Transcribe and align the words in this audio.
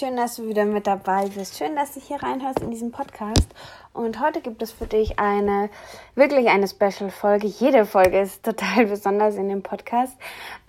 schön, 0.00 0.16
dass 0.16 0.36
du 0.36 0.48
wieder 0.48 0.64
mit 0.64 0.86
dabei 0.86 1.28
bist. 1.28 1.58
Schön, 1.58 1.76
dass 1.76 1.92
du 1.92 2.00
hier 2.00 2.22
reinhörst 2.22 2.60
in 2.60 2.70
diesen 2.70 2.90
Podcast. 2.90 3.46
Und 3.92 4.18
heute 4.18 4.40
gibt 4.40 4.62
es 4.62 4.72
für 4.72 4.86
dich 4.86 5.18
eine, 5.18 5.68
wirklich 6.14 6.48
eine 6.48 6.66
Special-Folge. 6.68 7.46
Jede 7.46 7.84
Folge 7.84 8.18
ist 8.18 8.42
total 8.42 8.86
besonders 8.86 9.36
in 9.36 9.50
dem 9.50 9.62
Podcast. 9.62 10.16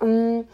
Um, 0.01 0.09
ähm, 0.09 0.47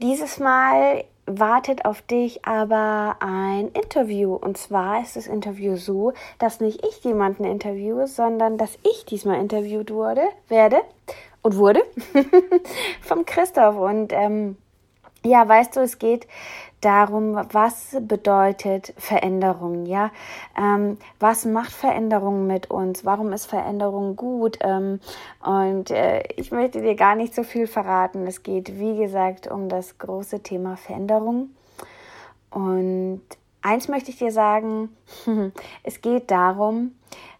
dieses 0.00 0.38
Mal 0.38 1.04
wartet 1.26 1.84
auf 1.84 2.00
dich 2.00 2.46
aber 2.46 3.16
ein 3.20 3.68
Interview. 3.68 4.34
Und 4.34 4.56
zwar 4.56 5.02
ist 5.02 5.16
das 5.16 5.26
Interview 5.26 5.76
so, 5.76 6.14
dass 6.38 6.60
nicht 6.60 6.82
ich 6.82 7.04
jemanden 7.04 7.44
interviewe, 7.44 8.06
sondern 8.06 8.56
dass 8.56 8.78
ich 8.90 9.04
diesmal 9.04 9.38
interviewt 9.38 9.90
wurde, 9.90 10.22
werde 10.48 10.78
und 11.42 11.58
wurde 11.58 11.82
vom 13.02 13.26
Christoph. 13.26 13.76
Und 13.76 14.14
ähm, 14.14 14.56
ja, 15.24 15.46
weißt 15.46 15.76
du, 15.76 15.80
es 15.80 15.98
geht 15.98 16.26
darum, 16.84 17.34
was 17.52 17.96
bedeutet 18.00 18.94
Veränderung, 18.96 19.86
ja? 19.86 20.10
Ähm, 20.58 20.98
was 21.18 21.44
macht 21.44 21.72
Veränderung 21.72 22.46
mit 22.46 22.70
uns? 22.70 23.04
Warum 23.04 23.32
ist 23.32 23.46
Veränderung 23.46 24.16
gut? 24.16 24.58
Ähm, 24.60 25.00
und 25.42 25.90
äh, 25.90 26.22
ich 26.36 26.52
möchte 26.52 26.82
dir 26.82 26.94
gar 26.94 27.14
nicht 27.14 27.34
so 27.34 27.42
viel 27.42 27.66
verraten. 27.66 28.26
Es 28.26 28.42
geht, 28.42 28.78
wie 28.78 28.96
gesagt, 28.96 29.46
um 29.46 29.68
das 29.68 29.98
große 29.98 30.40
Thema 30.40 30.76
Veränderung. 30.76 31.50
Und 32.50 33.22
eins 33.62 33.88
möchte 33.88 34.10
ich 34.10 34.18
dir 34.18 34.30
sagen, 34.30 34.94
es 35.82 36.00
geht 36.00 36.30
darum, 36.30 36.94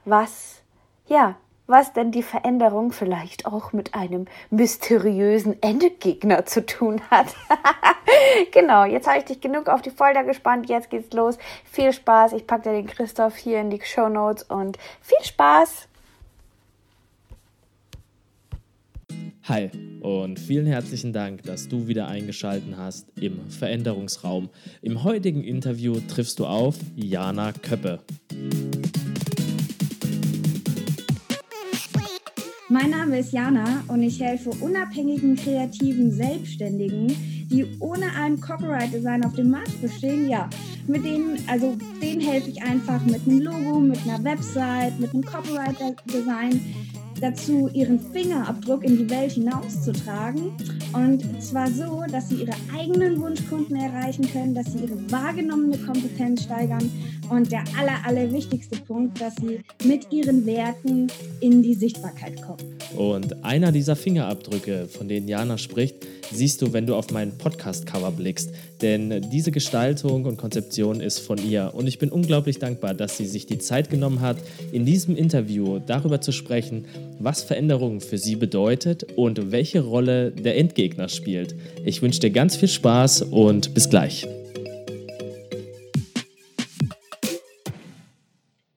was, 0.05 0.62
ja, 1.06 1.36
was 1.67 1.93
denn 1.93 2.12
die 2.12 2.23
Veränderung 2.23 2.93
vielleicht 2.93 3.47
auch 3.47 3.73
mit 3.73 3.95
einem 3.95 4.27
mysteriösen 4.51 5.62
Endgegner 5.62 6.45
zu 6.45 6.65
tun 6.67 7.01
hat. 7.11 7.34
genau, 8.53 8.84
jetzt 8.84 9.07
habe 9.07 9.19
ich 9.19 9.25
dich 9.25 9.41
genug 9.41 9.69
auf 9.69 9.83
die 9.83 9.91
Folter 9.91 10.25
gespannt. 10.25 10.69
Jetzt 10.69 10.91
geht's 10.91 11.12
los. 11.15 11.39
Viel 11.65 11.92
Spaß. 11.92 12.33
Ich 12.33 12.47
packe 12.47 12.70
dir 12.70 12.77
den 12.77 12.87
Christoph 12.87 13.37
hier 13.37 13.61
in 13.61 13.70
die 13.70 13.81
Show 13.83 14.09
Notes 14.09 14.45
und 14.45 14.79
viel 15.01 15.23
Spaß. 15.23 15.89
Hi 19.47 19.70
und 20.01 20.41
vielen 20.41 20.65
herzlichen 20.65 21.12
Dank, 21.12 21.42
dass 21.42 21.69
du 21.69 21.87
wieder 21.87 22.09
eingeschaltet 22.09 22.77
hast 22.79 23.09
im 23.20 23.51
Veränderungsraum. 23.51 24.48
Im 24.81 25.05
heutigen 25.05 25.45
Interview 25.45 26.01
triffst 26.09 26.39
du 26.39 26.47
auf 26.47 26.77
Jana 26.97 27.53
Köppe. 27.53 28.01
Mein 32.75 32.91
Name 32.91 33.20
ist 33.20 33.33
Jana 33.33 33.84
und 33.86 34.03
ich 34.03 34.20
helfe 34.20 34.50
unabhängigen, 34.50 35.36
kreativen 35.36 36.11
Selbstständigen, 36.11 37.06
die 37.48 37.64
ohne 37.78 38.06
ein 38.20 38.41
Copyright-Design 38.41 39.25
auf 39.25 39.33
dem 39.34 39.53
Markt 39.53 39.80
bestehen, 39.80 40.28
ja, 40.28 40.50
mit 40.89 41.05
denen, 41.05 41.39
also 41.47 41.77
denen 42.02 42.20
helfe 42.20 42.50
ich 42.50 42.61
einfach 42.64 43.00
mit 43.06 43.28
einem 43.28 43.42
Logo, 43.42 43.78
mit 43.78 44.00
einer 44.05 44.25
Website, 44.25 44.98
mit 44.98 45.14
einem 45.14 45.22
Copyright-Design 45.22 46.61
dazu, 47.20 47.70
ihren 47.72 48.00
Fingerabdruck 48.00 48.83
in 48.83 48.98
die 48.98 49.08
Welt 49.08 49.30
hinauszutragen. 49.30 50.50
Und 50.92 51.22
zwar 51.41 51.70
so, 51.70 52.02
dass 52.11 52.28
sie 52.28 52.42
ihre 52.42 52.55
eigenen 52.77 53.20
Wunschkunden 53.20 53.77
erreichen 53.77 54.28
können, 54.33 54.52
dass 54.52 54.72
sie 54.72 54.80
ihre 54.80 55.12
wahrgenommene 55.12 55.79
Kompetenz 55.79 56.42
steigern 56.42 56.90
und 57.30 57.51
der 57.51 57.64
aller, 57.79 58.05
aller 58.05 58.33
wichtigste 58.33 58.77
Punkt, 58.77 59.20
dass 59.20 59.35
sie 59.36 59.61
mit 59.86 60.12
ihren 60.12 60.45
Werten 60.46 61.08
in 61.40 61.62
die 61.62 61.74
Sichtbarkeit 61.74 62.40
kommen. 62.42 62.62
Und 62.96 63.45
einer 63.45 63.73
dieser 63.73 63.96
Fingerabdrücke, 63.96 64.86
von 64.86 65.08
denen 65.08 65.29
Jana 65.29 65.58
spricht, 65.58 65.96
siehst 66.33 66.63
du, 66.63 66.73
wenn 66.73 66.86
du 66.86 66.95
auf 66.95 67.11
meinen 67.11 67.36
Podcast-Cover 67.39 68.11
blickst. 68.13 68.51
Denn 68.83 69.30
diese 69.30 69.51
Gestaltung 69.51 70.24
und 70.24 70.36
Konzeption 70.36 71.01
ist 71.01 71.20
von 71.20 71.39
ihr. 71.39 71.73
Und 71.74 71.86
ich 71.86 71.98
bin 71.98 72.11
unglaublich 72.11 72.58
dankbar, 72.58 72.95
dass 72.95 73.17
sie 73.17 73.27
sich 73.27 73.46
die 73.46 73.58
Zeit 73.58 73.90
genommen 73.90 74.20
hat, 74.20 74.36
in 74.73 74.84
diesem 74.84 75.17
Interview 75.17 75.79
darüber 75.79 76.20
zu 76.20 76.33
sprechen, 76.33 76.86
was 77.18 77.42
Veränderung 77.42 78.01
für 78.01 78.18
sie 78.18 78.36
bedeutet 78.36 79.05
und 79.17 79.52
welche 79.52 79.80
Rolle 79.80 80.30
der 80.33 80.57
Endgegner 80.57 81.08
spielt. 81.08 81.55
Ich 81.84 82.02
wünsche 82.02 82.20
dir 82.20 82.30
ganz 82.30 82.57
viel 82.57 82.68
Spaß 82.68 83.23
und 83.23 83.74
bis 83.74 83.89
gleich. 83.89 84.27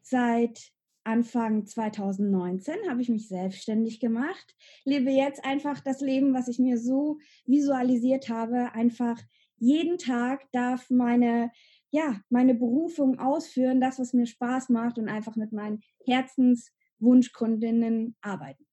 Seit 0.09 0.71
Anfang 1.03 1.65
2019 1.65 2.75
habe 2.89 3.01
ich 3.01 3.09
mich 3.09 3.27
selbstständig 3.27 3.99
gemacht, 3.99 4.55
lebe 4.83 5.11
jetzt 5.11 5.43
einfach 5.43 5.79
das 5.79 6.01
Leben, 6.01 6.33
was 6.33 6.47
ich 6.47 6.59
mir 6.59 6.77
so 6.77 7.17
visualisiert 7.45 8.29
habe, 8.29 8.71
einfach 8.73 9.19
jeden 9.57 9.97
Tag 9.97 10.45
darf 10.51 10.89
meine 10.89 11.51
ja, 11.91 12.21
meine 12.29 12.55
Berufung 12.55 13.19
ausführen, 13.19 13.81
das 13.81 13.99
was 13.99 14.13
mir 14.13 14.25
Spaß 14.25 14.69
macht 14.69 14.97
und 14.97 15.09
einfach 15.09 15.35
mit 15.35 15.51
meinen 15.51 15.81
Herzenswunschkundinnen 16.05 18.15
arbeiten. 18.21 18.65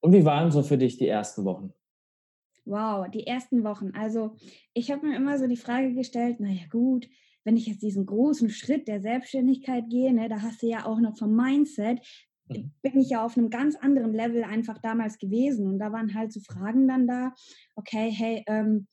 Und 0.00 0.12
wie 0.12 0.24
waren 0.24 0.50
so 0.50 0.62
für 0.62 0.78
dich 0.78 0.96
die 0.96 1.08
ersten 1.08 1.44
Wochen? 1.44 1.74
Wow, 2.64 3.08
die 3.10 3.26
ersten 3.26 3.64
Wochen. 3.64 3.92
Also, 3.94 4.36
ich 4.74 4.90
habe 4.90 5.06
mir 5.06 5.16
immer 5.16 5.38
so 5.38 5.46
die 5.46 5.56
Frage 5.56 5.94
gestellt, 5.94 6.40
naja 6.40 6.66
gut, 6.70 7.08
wenn 7.48 7.56
ich 7.56 7.66
jetzt 7.66 7.80
diesen 7.80 8.04
großen 8.04 8.50
Schritt 8.50 8.88
der 8.88 9.00
Selbstständigkeit 9.00 9.88
gehe, 9.88 10.12
ne, 10.12 10.28
da 10.28 10.42
hast 10.42 10.60
du 10.60 10.66
ja 10.66 10.84
auch 10.84 11.00
noch 11.00 11.16
vom 11.16 11.34
Mindset, 11.34 11.98
mhm. 12.46 12.72
bin 12.82 13.00
ich 13.00 13.08
ja 13.08 13.24
auf 13.24 13.38
einem 13.38 13.48
ganz 13.48 13.74
anderen 13.74 14.12
Level 14.12 14.44
einfach 14.44 14.76
damals 14.82 15.16
gewesen. 15.16 15.66
Und 15.66 15.78
da 15.78 15.90
waren 15.90 16.14
halt 16.14 16.30
so 16.30 16.40
Fragen 16.40 16.86
dann 16.86 17.06
da, 17.06 17.32
okay, 17.74 18.10
hey, 18.10 18.44
ähm, 18.48 18.86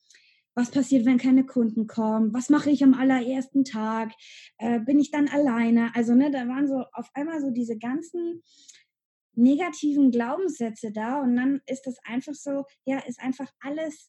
was 0.54 0.70
passiert, 0.70 1.04
wenn 1.04 1.18
keine 1.18 1.44
Kunden 1.44 1.86
kommen? 1.86 2.32
Was 2.32 2.48
mache 2.48 2.70
ich 2.70 2.82
am 2.82 2.94
allerersten 2.94 3.62
Tag? 3.62 4.14
Äh, 4.56 4.80
bin 4.80 4.98
ich 4.98 5.10
dann 5.10 5.28
alleine? 5.28 5.94
Also, 5.94 6.14
ne, 6.14 6.30
da 6.30 6.48
waren 6.48 6.66
so 6.66 6.82
auf 6.94 7.10
einmal 7.12 7.42
so 7.42 7.50
diese 7.50 7.76
ganzen 7.76 8.42
negativen 9.34 10.10
Glaubenssätze 10.10 10.92
da 10.92 11.20
und 11.20 11.36
dann 11.36 11.60
ist 11.66 11.82
das 11.82 11.98
einfach 12.04 12.32
so, 12.32 12.64
ja, 12.86 13.00
ist 13.00 13.20
einfach 13.20 13.50
alles 13.60 14.08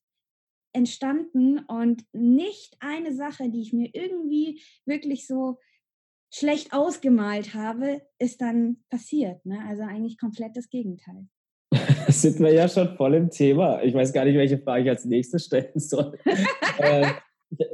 entstanden 0.78 1.60
und 1.60 2.04
nicht 2.14 2.78
eine 2.80 3.14
Sache, 3.14 3.50
die 3.50 3.62
ich 3.62 3.74
mir 3.74 3.90
irgendwie 3.94 4.62
wirklich 4.86 5.26
so 5.26 5.58
schlecht 6.32 6.72
ausgemalt 6.72 7.54
habe, 7.54 8.02
ist 8.20 8.42
dann 8.42 8.78
passiert. 8.90 9.44
Ne? 9.46 9.60
Also 9.68 9.84
eigentlich 9.84 10.20
komplett 10.20 10.56
das 10.56 10.70
Gegenteil. 10.70 11.28
sind 12.08 12.40
wir 12.40 12.54
ja 12.54 12.70
schon 12.70 12.96
voll 12.96 13.16
im 13.16 13.30
Thema. 13.30 13.82
Ich 13.82 13.94
weiß 13.94 14.14
gar 14.14 14.26
nicht, 14.26 14.36
welche 14.36 14.60
Frage 14.60 14.84
ich 14.84 14.90
als 14.90 15.06
nächstes 15.06 15.46
stellen 15.46 15.80
soll. 15.80 16.18
äh, 16.78 17.08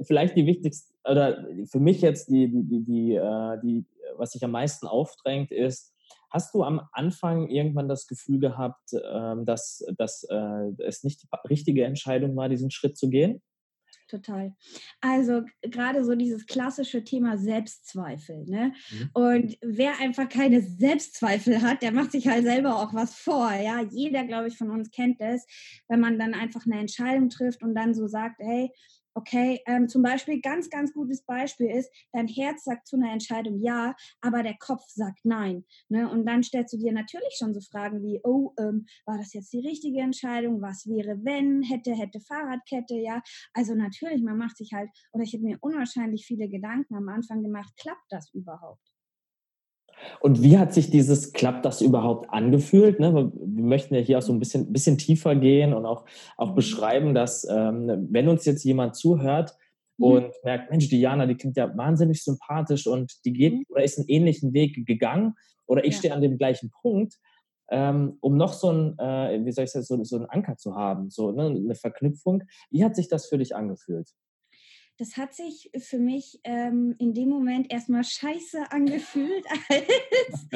vielleicht 0.04 0.38
die 0.38 0.46
wichtigste, 0.46 0.94
oder 1.04 1.46
für 1.70 1.80
mich 1.80 2.02
jetzt 2.02 2.30
die, 2.30 2.48
die, 2.48 2.64
die, 2.64 2.86
die, 2.86 3.16
äh, 3.16 3.60
die, 3.62 3.86
was 4.18 4.32
sich 4.32 4.44
am 4.44 4.52
meisten 4.52 4.88
aufdrängt, 4.88 5.52
ist, 5.52 5.93
Hast 6.34 6.56
du 6.56 6.64
am 6.64 6.82
Anfang 6.92 7.48
irgendwann 7.48 7.88
das 7.88 8.08
Gefühl 8.08 8.40
gehabt, 8.40 8.90
ähm, 8.94 9.46
dass, 9.46 9.86
dass 9.98 10.24
äh, 10.24 10.72
es 10.80 11.04
nicht 11.04 11.22
die 11.22 11.28
richtige 11.48 11.86
Entscheidung 11.86 12.36
war, 12.36 12.50
diesen 12.50 12.72
Schritt 12.72 12.98
zu 12.98 13.10
gehen? 13.10 13.42
Total. 14.08 14.56
Also 15.00 15.44
gerade 15.62 16.04
so 16.04 16.16
dieses 16.16 16.46
klassische 16.46 17.04
Thema 17.04 17.38
Selbstzweifel. 17.38 18.46
Ne? 18.46 18.74
Mhm. 18.92 19.10
Und 19.14 19.58
wer 19.62 20.00
einfach 20.00 20.28
keine 20.28 20.62
Selbstzweifel 20.62 21.62
hat, 21.62 21.82
der 21.82 21.92
macht 21.92 22.12
sich 22.12 22.28
halt 22.28 22.44
selber 22.44 22.78
auch 22.78 22.94
was 22.94 23.16
vor. 23.16 23.52
Ja, 23.54 23.82
jeder, 23.82 24.26
glaube 24.26 24.48
ich, 24.48 24.58
von 24.58 24.72
uns 24.72 24.92
kennt 24.92 25.22
das, 25.22 25.46
wenn 25.88 26.00
man 26.00 26.20
dann 26.20 26.34
einfach 26.34 26.66
eine 26.66 26.80
Entscheidung 26.80 27.30
trifft 27.30 27.64
und 27.64 27.76
dann 27.76 27.94
so 27.94 28.08
sagt, 28.08 28.40
hey, 28.40 28.72
Okay, 29.16 29.62
ähm, 29.68 29.88
zum 29.88 30.02
Beispiel 30.02 30.42
ganz, 30.42 30.72
ganz 30.72 30.92
gutes 30.92 31.24
Beispiel 31.24 31.70
ist, 31.70 31.92
dein 32.14 32.28
Herz 32.28 32.64
sagt 32.64 32.88
zu 32.88 32.96
einer 32.96 33.12
Entscheidung 33.12 33.60
ja, 33.60 33.96
aber 34.22 34.42
der 34.42 34.58
Kopf 34.58 34.84
sagt 34.88 35.20
nein. 35.24 35.66
Ne? 35.88 36.10
Und 36.10 36.26
dann 36.26 36.42
stellst 36.42 36.74
du 36.74 36.78
dir 36.78 36.94
natürlich 36.94 37.36
schon 37.38 37.54
so 37.54 37.62
Fragen 37.62 38.02
wie, 38.02 38.20
oh, 38.24 38.54
ähm, 38.60 38.88
war 39.06 39.20
das 39.20 39.34
jetzt 39.34 39.54
die 39.54 39.60
richtige 39.60 40.02
Entscheidung? 40.02 40.62
Was 40.64 40.88
wäre, 40.88 41.24
wenn, 41.24 41.62
hätte, 41.62 41.92
hätte 41.94 42.22
Fahrradkette, 42.22 42.96
ja? 42.96 43.22
Also 43.54 43.76
natürlich, 43.76 44.24
man 44.24 44.38
macht 44.38 44.58
sich 44.58 44.74
halt, 44.74 44.90
oder 45.12 45.24
ich 45.24 45.34
habe 45.34 45.44
mir 45.44 45.58
unwahrscheinlich 45.62 46.26
viele 46.26 46.50
Gedanken 46.50 46.96
am 46.96 47.08
Anfang 47.10 47.44
gemacht, 47.44 47.72
klappt 47.78 48.06
das 48.10 48.34
überhaupt? 48.34 48.93
Und 50.20 50.42
wie 50.42 50.58
hat 50.58 50.74
sich 50.74 50.90
dieses, 50.90 51.34
klappt 51.34 51.66
das 51.66 51.82
überhaupt 51.82 52.30
angefühlt? 52.30 53.00
Ne? 53.00 53.14
Wir 53.14 53.64
möchten 53.64 53.96
ja 53.96 54.02
hier 54.02 54.18
auch 54.18 54.22
so 54.22 54.34
ein 54.34 54.40
bisschen, 54.40 54.72
bisschen 54.72 54.98
tiefer 54.98 55.36
gehen 55.36 55.74
und 55.74 55.86
auch, 55.86 56.06
auch 56.38 56.52
mhm. 56.52 56.56
beschreiben, 56.56 57.14
dass 57.14 57.48
ähm, 57.50 58.08
wenn 58.10 58.28
uns 58.28 58.46
jetzt 58.46 58.64
jemand 58.64 58.96
zuhört 58.96 59.56
mhm. 59.98 60.06
und 60.06 60.34
merkt, 60.44 60.72
Mensch, 60.72 60.90
Diana, 60.90 61.26
die 61.26 61.36
klingt 61.36 61.58
ja 61.58 61.76
wahnsinnig 61.76 62.24
sympathisch 62.24 62.88
und 62.88 63.14
die 63.26 63.34
geht 63.34 63.54
mhm. 63.54 63.66
oder 63.70 63.84
ist 63.84 63.98
einen 63.98 64.10
ähnlichen 64.10 64.54
Weg 64.54 64.86
gegangen 64.86 65.36
oder 65.66 65.86
ich 65.86 65.94
ja. 65.94 66.00
stehe 66.00 66.14
an 66.14 66.22
dem 66.22 66.38
gleichen 66.38 66.72
Punkt, 66.82 67.16
ähm, 67.70 68.18
um 68.20 68.38
noch 68.38 68.54
so 68.54 68.72
ein, 68.72 69.00
äh, 69.00 69.44
wie 69.46 69.52
soll 69.52 69.66
ich 69.66 69.72
sagen, 69.72 69.86
so, 69.86 70.04
so 70.04 70.18
einen 70.18 70.26
Anker 70.26 70.58
zu 70.58 70.76
haben, 70.76 71.10
so 71.10 71.32
ne, 71.32 71.46
eine 71.46 71.76
Verknüpfung. 71.76 72.44
Wie 72.70 72.84
hat 72.84 72.96
sich 72.96 73.08
das 73.08 73.28
für 73.28 73.38
dich 73.38 73.56
angefühlt? 73.56 74.10
Das 74.98 75.18
hat 75.18 75.34
sich 75.34 75.72
für 75.78 75.98
mich 75.98 76.40
ähm, 76.44 76.96
in 77.00 77.14
dem 77.14 77.30
Moment 77.30 77.72
erstmal 77.72 78.04
scheiße 78.04 78.72
angefühlt, 78.72 79.46
als 79.70 80.48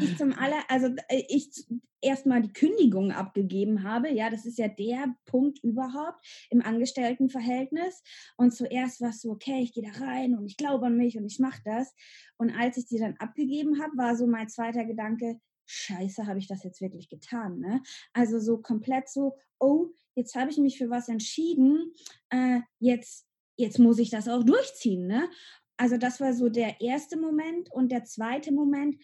ich 0.00 0.18
zum 0.18 0.32
aller, 0.32 0.62
also 0.68 0.88
äh, 1.08 1.22
ich 1.28 1.66
erstmal 2.04 2.42
die 2.42 2.52
Kündigung 2.52 3.12
abgegeben 3.12 3.82
habe. 3.82 4.10
Ja, 4.10 4.30
das 4.30 4.44
ist 4.44 4.58
ja 4.58 4.68
der 4.68 5.14
Punkt 5.24 5.58
überhaupt 5.64 6.24
im 6.50 6.60
Angestelltenverhältnis. 6.60 8.02
Und 8.36 8.54
zuerst 8.54 9.00
war 9.00 9.10
es 9.10 9.22
so, 9.22 9.30
okay, 9.30 9.62
ich 9.62 9.72
gehe 9.72 9.90
da 9.90 10.04
rein 10.04 10.36
und 10.36 10.46
ich 10.46 10.56
glaube 10.56 10.86
an 10.86 10.96
mich 10.96 11.16
und 11.16 11.24
ich 11.24 11.38
mache 11.38 11.62
das. 11.64 11.94
Und 12.36 12.50
als 12.50 12.76
ich 12.76 12.86
die 12.86 12.98
dann 12.98 13.16
abgegeben 13.18 13.82
habe, 13.82 13.96
war 13.96 14.16
so 14.16 14.26
mein 14.26 14.48
zweiter 14.48 14.84
Gedanke, 14.84 15.40
scheiße, 15.66 16.26
habe 16.26 16.38
ich 16.38 16.46
das 16.46 16.62
jetzt 16.62 16.80
wirklich 16.80 17.08
getan? 17.08 17.58
Ne? 17.58 17.82
Also 18.12 18.38
so 18.38 18.58
komplett 18.58 19.08
so, 19.08 19.36
oh, 19.58 19.88
jetzt 20.14 20.34
habe 20.34 20.50
ich 20.50 20.58
mich 20.58 20.78
für 20.78 20.90
was 20.90 21.08
entschieden, 21.08 21.92
äh, 22.30 22.60
jetzt, 22.78 23.26
jetzt 23.56 23.78
muss 23.78 23.98
ich 23.98 24.10
das 24.10 24.28
auch 24.28 24.42
durchziehen. 24.42 25.06
Ne? 25.06 25.28
Also 25.76 25.96
das 25.96 26.20
war 26.20 26.32
so 26.32 26.48
der 26.48 26.80
erste 26.80 27.18
Moment 27.18 27.70
und 27.72 27.90
der 27.90 28.04
zweite 28.04 28.52
Moment, 28.52 28.96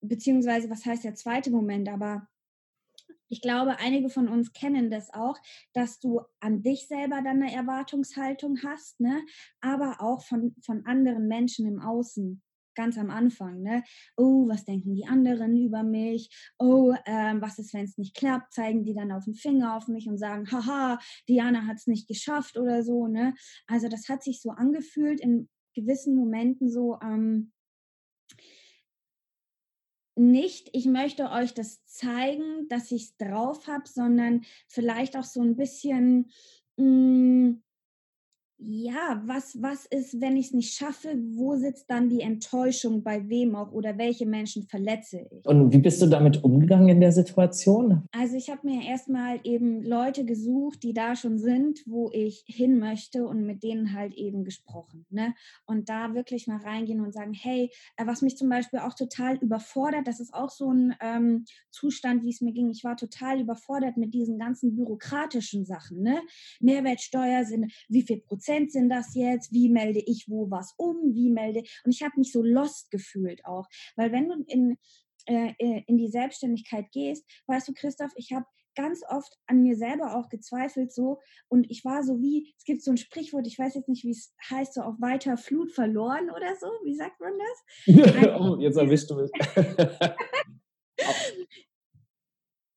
beziehungsweise 0.00 0.70
was 0.70 0.84
heißt 0.84 1.04
der 1.04 1.14
zweite 1.14 1.50
Moment, 1.50 1.88
aber 1.88 2.28
ich 3.28 3.40
glaube, 3.40 3.78
einige 3.80 4.08
von 4.08 4.28
uns 4.28 4.52
kennen 4.52 4.90
das 4.90 5.12
auch, 5.12 5.36
dass 5.72 5.98
du 5.98 6.20
an 6.40 6.62
dich 6.62 6.86
selber 6.86 7.22
dann 7.22 7.42
eine 7.42 7.52
Erwartungshaltung 7.52 8.62
hast, 8.62 9.00
ne? 9.00 9.20
aber 9.60 10.00
auch 10.00 10.22
von, 10.22 10.54
von 10.62 10.86
anderen 10.86 11.26
Menschen 11.26 11.66
im 11.66 11.80
Außen 11.80 12.42
ganz 12.76 12.96
am 12.98 13.10
Anfang, 13.10 13.62
ne? 13.62 13.82
Oh, 14.16 14.48
was 14.48 14.64
denken 14.64 14.94
die 14.94 15.06
anderen 15.06 15.56
über 15.56 15.82
mich? 15.82 16.30
Oh, 16.58 16.94
ähm, 17.06 17.40
was 17.42 17.58
ist, 17.58 17.74
wenn 17.74 17.84
es 17.84 17.98
nicht 17.98 18.14
klappt? 18.14 18.52
Zeigen 18.52 18.84
die 18.84 18.94
dann 18.94 19.10
auf 19.10 19.24
den 19.24 19.34
Finger 19.34 19.76
auf 19.76 19.88
mich 19.88 20.08
und 20.08 20.18
sagen, 20.18 20.48
haha, 20.50 21.00
Diana 21.28 21.66
hat 21.66 21.78
es 21.78 21.88
nicht 21.88 22.06
geschafft 22.06 22.56
oder 22.56 22.84
so, 22.84 23.08
ne? 23.08 23.34
Also 23.66 23.88
das 23.88 24.08
hat 24.08 24.22
sich 24.22 24.40
so 24.40 24.50
angefühlt 24.50 25.20
in 25.20 25.48
gewissen 25.74 26.14
Momenten 26.14 26.70
so, 26.70 26.98
ähm, 27.02 27.52
nicht, 30.18 30.70
ich 30.72 30.86
möchte 30.86 31.30
euch 31.30 31.52
das 31.52 31.84
zeigen, 31.84 32.68
dass 32.68 32.90
ich 32.90 33.02
es 33.02 33.16
drauf 33.16 33.66
habe, 33.66 33.86
sondern 33.86 34.42
vielleicht 34.66 35.16
auch 35.16 35.24
so 35.24 35.42
ein 35.42 35.56
bisschen 35.56 36.30
mh, 36.76 36.84
hm, 36.84 37.62
ja, 38.58 39.22
was, 39.26 39.60
was 39.60 39.84
ist, 39.86 40.18
wenn 40.20 40.36
ich 40.36 40.46
es 40.46 40.52
nicht 40.54 40.74
schaffe? 40.74 41.14
Wo 41.32 41.56
sitzt 41.56 41.90
dann 41.90 42.08
die 42.08 42.22
Enttäuschung 42.22 43.02
bei 43.02 43.28
wem 43.28 43.54
auch 43.54 43.70
oder 43.72 43.98
welche 43.98 44.24
Menschen 44.24 44.62
verletze 44.66 45.26
ich? 45.30 45.44
Und 45.44 45.72
wie 45.72 45.78
bist 45.78 46.00
du 46.00 46.06
damit 46.06 46.42
umgegangen 46.42 46.88
in 46.88 47.00
der 47.00 47.12
Situation? 47.12 48.04
Also 48.12 48.36
ich 48.36 48.48
habe 48.48 48.66
mir 48.66 48.86
erstmal 48.88 49.40
eben 49.44 49.82
Leute 49.82 50.24
gesucht, 50.24 50.82
die 50.84 50.94
da 50.94 51.16
schon 51.16 51.38
sind, 51.38 51.82
wo 51.86 52.10
ich 52.12 52.44
hin 52.46 52.78
möchte 52.78 53.26
und 53.26 53.44
mit 53.44 53.62
denen 53.62 53.92
halt 53.92 54.14
eben 54.14 54.42
gesprochen. 54.42 55.04
Ne? 55.10 55.34
Und 55.66 55.90
da 55.90 56.14
wirklich 56.14 56.46
mal 56.46 56.60
reingehen 56.60 57.00
und 57.00 57.12
sagen, 57.12 57.34
hey, 57.34 57.70
äh, 57.98 58.06
was 58.06 58.22
mich 58.22 58.38
zum 58.38 58.48
Beispiel 58.48 58.78
auch 58.78 58.94
total 58.94 59.36
überfordert, 59.36 60.08
das 60.08 60.18
ist 60.18 60.32
auch 60.32 60.50
so 60.50 60.72
ein 60.72 60.94
ähm, 61.02 61.44
Zustand, 61.70 62.24
wie 62.24 62.30
es 62.30 62.40
mir 62.40 62.52
ging. 62.52 62.70
Ich 62.70 62.84
war 62.84 62.96
total 62.96 63.38
überfordert 63.38 63.98
mit 63.98 64.14
diesen 64.14 64.38
ganzen 64.38 64.76
bürokratischen 64.76 65.66
Sachen. 65.66 66.00
Ne? 66.00 66.22
Mehrwertsteuer 66.60 67.44
sind, 67.44 67.70
wie 67.88 68.00
viel 68.00 68.20
Prozent 68.20 68.45
Prozent 68.46 68.72
sind 68.72 68.88
das 68.88 69.14
jetzt? 69.14 69.52
Wie 69.52 69.68
melde 69.68 70.00
ich 70.00 70.26
wo 70.28 70.50
was 70.50 70.74
um? 70.76 71.14
Wie 71.14 71.30
melde 71.30 71.62
und 71.84 71.94
ich 71.94 72.02
habe 72.02 72.14
mich 72.16 72.30
so 72.32 72.42
lost 72.42 72.90
gefühlt 72.90 73.44
auch, 73.44 73.66
weil 73.96 74.12
wenn 74.12 74.28
du 74.28 74.44
in 74.46 74.78
äh, 75.26 75.52
äh, 75.58 75.82
in 75.88 75.96
die 75.96 76.08
Selbstständigkeit 76.08 76.92
gehst, 76.92 77.24
weißt 77.48 77.66
du, 77.66 77.72
Christoph, 77.72 78.12
ich 78.14 78.32
habe 78.32 78.46
ganz 78.76 79.02
oft 79.08 79.36
an 79.46 79.62
mir 79.62 79.74
selber 79.74 80.16
auch 80.16 80.28
gezweifelt 80.28 80.92
so 80.92 81.18
und 81.48 81.68
ich 81.68 81.84
war 81.84 82.04
so 82.04 82.20
wie, 82.20 82.54
es 82.56 82.64
gibt 82.64 82.82
so 82.82 82.92
ein 82.92 82.96
Sprichwort, 82.96 83.46
ich 83.48 83.58
weiß 83.58 83.74
jetzt 83.74 83.88
nicht, 83.88 84.04
wie 84.04 84.10
es 84.10 84.32
heißt, 84.48 84.74
so 84.74 84.82
auf 84.82 85.00
weiter 85.00 85.36
Flut 85.36 85.72
verloren 85.72 86.30
oder 86.30 86.54
so, 86.60 86.68
wie 86.84 86.94
sagt 86.94 87.18
man 87.20 87.32
das? 87.36 87.86
oh, 88.40 88.56
jetzt 88.60 88.76
erwischst 88.76 89.10
du 89.10 89.16
mich. 89.16 89.30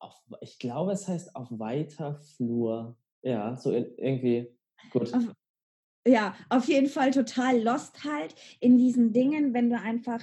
auf, 0.00 0.20
ich 0.40 0.58
glaube, 0.58 0.92
es 0.92 1.06
heißt 1.06 1.36
auf 1.36 1.48
weiter 1.50 2.16
Flur. 2.16 2.96
Ja, 3.22 3.56
so 3.56 3.70
irgendwie. 3.70 4.48
Gut. 4.90 5.12
Auf, 5.14 5.34
ja, 6.06 6.34
auf 6.48 6.68
jeden 6.68 6.88
Fall 6.88 7.10
total 7.10 7.62
lost 7.62 8.04
halt 8.04 8.34
in 8.60 8.78
diesen 8.78 9.12
Dingen, 9.12 9.54
wenn 9.54 9.70
du 9.70 9.78
einfach, 9.78 10.22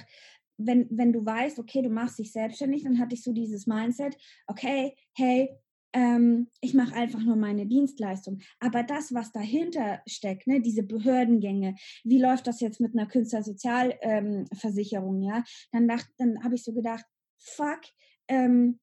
wenn, 0.56 0.86
wenn 0.90 1.12
du 1.12 1.24
weißt, 1.24 1.58
okay, 1.58 1.82
du 1.82 1.90
machst 1.90 2.18
dich 2.18 2.32
selbstständig, 2.32 2.82
dann 2.82 2.98
hatte 2.98 3.14
ich 3.14 3.22
so 3.22 3.32
dieses 3.32 3.66
Mindset, 3.66 4.16
okay, 4.46 4.96
hey, 5.14 5.50
ähm, 5.92 6.48
ich 6.60 6.74
mache 6.74 6.94
einfach 6.94 7.20
nur 7.20 7.36
meine 7.36 7.66
Dienstleistung. 7.66 8.40
Aber 8.60 8.82
das, 8.82 9.14
was 9.14 9.32
dahinter 9.32 10.02
steckt, 10.06 10.46
ne, 10.46 10.60
diese 10.60 10.82
Behördengänge, 10.82 11.76
wie 12.04 12.20
läuft 12.20 12.46
das 12.46 12.60
jetzt 12.60 12.78
mit 12.80 12.92
einer 12.94 13.06
Künstlersozialversicherung, 13.06 15.22
ähm, 15.22 15.22
ja? 15.22 15.42
Dann, 15.72 15.88
dann 16.18 16.44
habe 16.44 16.56
ich 16.56 16.64
so 16.64 16.74
gedacht, 16.74 17.06
fuck, 17.38 17.80
ähm, 18.28 18.78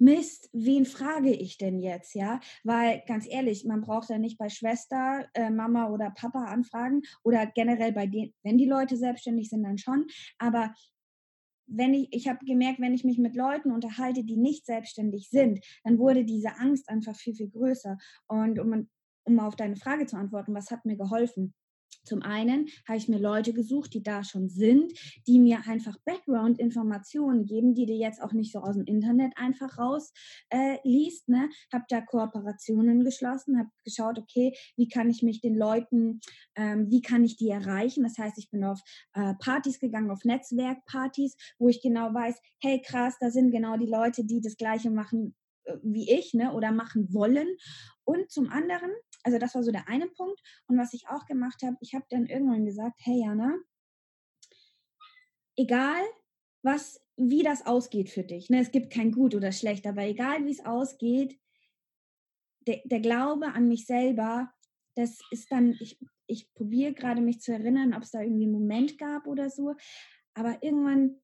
Mist, 0.00 0.48
wen 0.54 0.86
frage 0.86 1.30
ich 1.30 1.58
denn 1.58 1.78
jetzt, 1.78 2.14
ja? 2.14 2.40
Weil 2.64 3.02
ganz 3.06 3.26
ehrlich, 3.28 3.66
man 3.66 3.82
braucht 3.82 4.08
ja 4.08 4.18
nicht 4.18 4.38
bei 4.38 4.48
Schwester, 4.48 5.28
äh, 5.34 5.50
Mama 5.50 5.90
oder 5.90 6.10
Papa 6.10 6.44
anfragen 6.44 7.02
oder 7.22 7.46
generell 7.46 7.92
bei 7.92 8.06
denen, 8.06 8.32
wenn 8.42 8.56
die 8.56 8.66
Leute 8.66 8.96
selbstständig 8.96 9.50
sind, 9.50 9.62
dann 9.62 9.76
schon. 9.76 10.06
Aber 10.38 10.72
wenn 11.66 11.92
ich, 11.92 12.08
ich 12.12 12.28
habe 12.28 12.44
gemerkt, 12.46 12.80
wenn 12.80 12.94
ich 12.94 13.04
mich 13.04 13.18
mit 13.18 13.36
Leuten 13.36 13.70
unterhalte, 13.70 14.24
die 14.24 14.36
nicht 14.36 14.64
selbstständig 14.64 15.28
sind, 15.28 15.60
dann 15.84 15.98
wurde 15.98 16.24
diese 16.24 16.56
Angst 16.56 16.88
einfach 16.88 17.14
viel, 17.14 17.34
viel 17.34 17.50
größer. 17.50 17.98
Und 18.26 18.58
um, 18.58 18.88
um 19.24 19.38
auf 19.38 19.54
deine 19.54 19.76
Frage 19.76 20.06
zu 20.06 20.16
antworten, 20.16 20.54
was 20.54 20.70
hat 20.70 20.86
mir 20.86 20.96
geholfen? 20.96 21.54
Zum 22.04 22.22
einen 22.22 22.68
habe 22.88 22.98
ich 22.98 23.08
mir 23.08 23.18
Leute 23.18 23.52
gesucht, 23.52 23.94
die 23.94 24.02
da 24.02 24.24
schon 24.24 24.48
sind, 24.48 24.92
die 25.26 25.38
mir 25.38 25.66
einfach 25.66 25.96
Background-Informationen 26.04 27.46
geben, 27.46 27.74
die 27.74 27.86
du 27.86 27.92
jetzt 27.92 28.22
auch 28.22 28.32
nicht 28.32 28.52
so 28.52 28.60
aus 28.60 28.74
dem 28.74 28.84
Internet 28.84 29.32
einfach 29.36 29.78
raus 29.78 30.12
äh, 30.48 30.78
liest. 30.82 31.28
Ne? 31.28 31.48
Habe 31.72 31.84
da 31.88 32.00
Kooperationen 32.00 33.04
geschlossen, 33.04 33.58
habe 33.58 33.70
geschaut, 33.84 34.18
okay, 34.18 34.56
wie 34.76 34.88
kann 34.88 35.10
ich 35.10 35.22
mich 35.22 35.40
den 35.40 35.56
Leuten, 35.56 36.20
ähm, 36.56 36.90
wie 36.90 37.02
kann 37.02 37.24
ich 37.24 37.36
die 37.36 37.50
erreichen? 37.50 38.02
Das 38.02 38.18
heißt, 38.18 38.38
ich 38.38 38.50
bin 38.50 38.64
auf 38.64 38.80
äh, 39.14 39.34
Partys 39.34 39.78
gegangen, 39.78 40.10
auf 40.10 40.24
Netzwerkpartys, 40.24 41.36
wo 41.58 41.68
ich 41.68 41.82
genau 41.82 42.12
weiß, 42.12 42.40
hey 42.60 42.82
krass, 42.82 43.16
da 43.20 43.30
sind 43.30 43.50
genau 43.50 43.76
die 43.76 43.86
Leute, 43.86 44.24
die 44.24 44.40
das 44.40 44.56
Gleiche 44.56 44.90
machen 44.90 45.34
äh, 45.64 45.76
wie 45.82 46.10
ich, 46.10 46.34
ne, 46.34 46.52
oder 46.52 46.72
machen 46.72 47.12
wollen. 47.12 47.48
Und 48.04 48.30
zum 48.30 48.50
anderen 48.50 48.90
also 49.22 49.38
das 49.38 49.54
war 49.54 49.62
so 49.62 49.70
der 49.70 49.88
eine 49.88 50.08
Punkt. 50.08 50.40
Und 50.66 50.78
was 50.78 50.92
ich 50.94 51.08
auch 51.08 51.26
gemacht 51.26 51.62
habe, 51.62 51.76
ich 51.80 51.94
habe 51.94 52.04
dann 52.08 52.26
irgendwann 52.26 52.64
gesagt, 52.64 53.00
hey 53.04 53.22
Jana, 53.24 53.56
egal 55.56 56.02
was, 56.62 57.02
wie 57.16 57.42
das 57.42 57.66
ausgeht 57.66 58.10
für 58.10 58.22
dich, 58.22 58.50
ne, 58.50 58.60
es 58.60 58.70
gibt 58.70 58.92
kein 58.92 59.12
gut 59.12 59.34
oder 59.34 59.52
schlecht, 59.52 59.86
aber 59.86 60.02
egal 60.02 60.44
wie 60.44 60.50
es 60.50 60.64
ausgeht, 60.64 61.38
der, 62.66 62.82
der 62.84 63.00
Glaube 63.00 63.52
an 63.52 63.68
mich 63.68 63.86
selber, 63.86 64.52
das 64.94 65.18
ist 65.30 65.50
dann, 65.50 65.76
ich, 65.80 65.98
ich 66.26 66.52
probiere 66.52 66.92
gerade 66.92 67.20
mich 67.20 67.40
zu 67.40 67.52
erinnern, 67.52 67.94
ob 67.94 68.02
es 68.02 68.10
da 68.10 68.20
irgendwie 68.20 68.44
einen 68.44 68.52
Moment 68.52 68.98
gab 68.98 69.26
oder 69.26 69.48
so, 69.48 69.74
aber 70.34 70.62
irgendwann, 70.62 71.20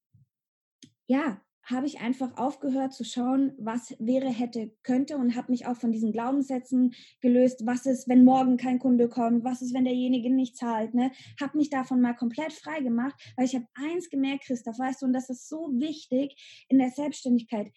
ja, 1.06 1.42
habe 1.66 1.86
ich 1.86 2.00
einfach 2.00 2.36
aufgehört 2.36 2.94
zu 2.94 3.04
schauen, 3.04 3.52
was 3.58 3.94
wäre, 3.98 4.28
hätte, 4.28 4.72
könnte 4.82 5.16
und 5.16 5.34
habe 5.34 5.50
mich 5.50 5.66
auch 5.66 5.76
von 5.76 5.92
diesen 5.92 6.12
Glaubenssätzen 6.12 6.94
gelöst. 7.20 7.66
Was 7.66 7.86
ist, 7.86 8.08
wenn 8.08 8.24
morgen 8.24 8.56
kein 8.56 8.78
Kunde 8.78 9.08
kommt? 9.08 9.44
Was 9.44 9.62
ist, 9.62 9.74
wenn 9.74 9.84
derjenige 9.84 10.32
nicht 10.32 10.56
zahlt? 10.56 10.94
Ne? 10.94 11.10
Habe 11.40 11.58
mich 11.58 11.68
davon 11.68 12.00
mal 12.00 12.14
komplett 12.14 12.52
frei 12.52 12.80
gemacht, 12.80 13.14
weil 13.36 13.46
ich 13.46 13.54
habe 13.54 13.66
eins 13.74 14.08
gemerkt, 14.08 14.44
Christoph, 14.44 14.78
weißt 14.78 15.02
du, 15.02 15.06
und 15.06 15.12
das 15.12 15.28
ist 15.28 15.48
so 15.48 15.70
wichtig 15.74 16.64
in 16.68 16.78
der 16.78 16.90
Selbstständigkeit. 16.90 17.72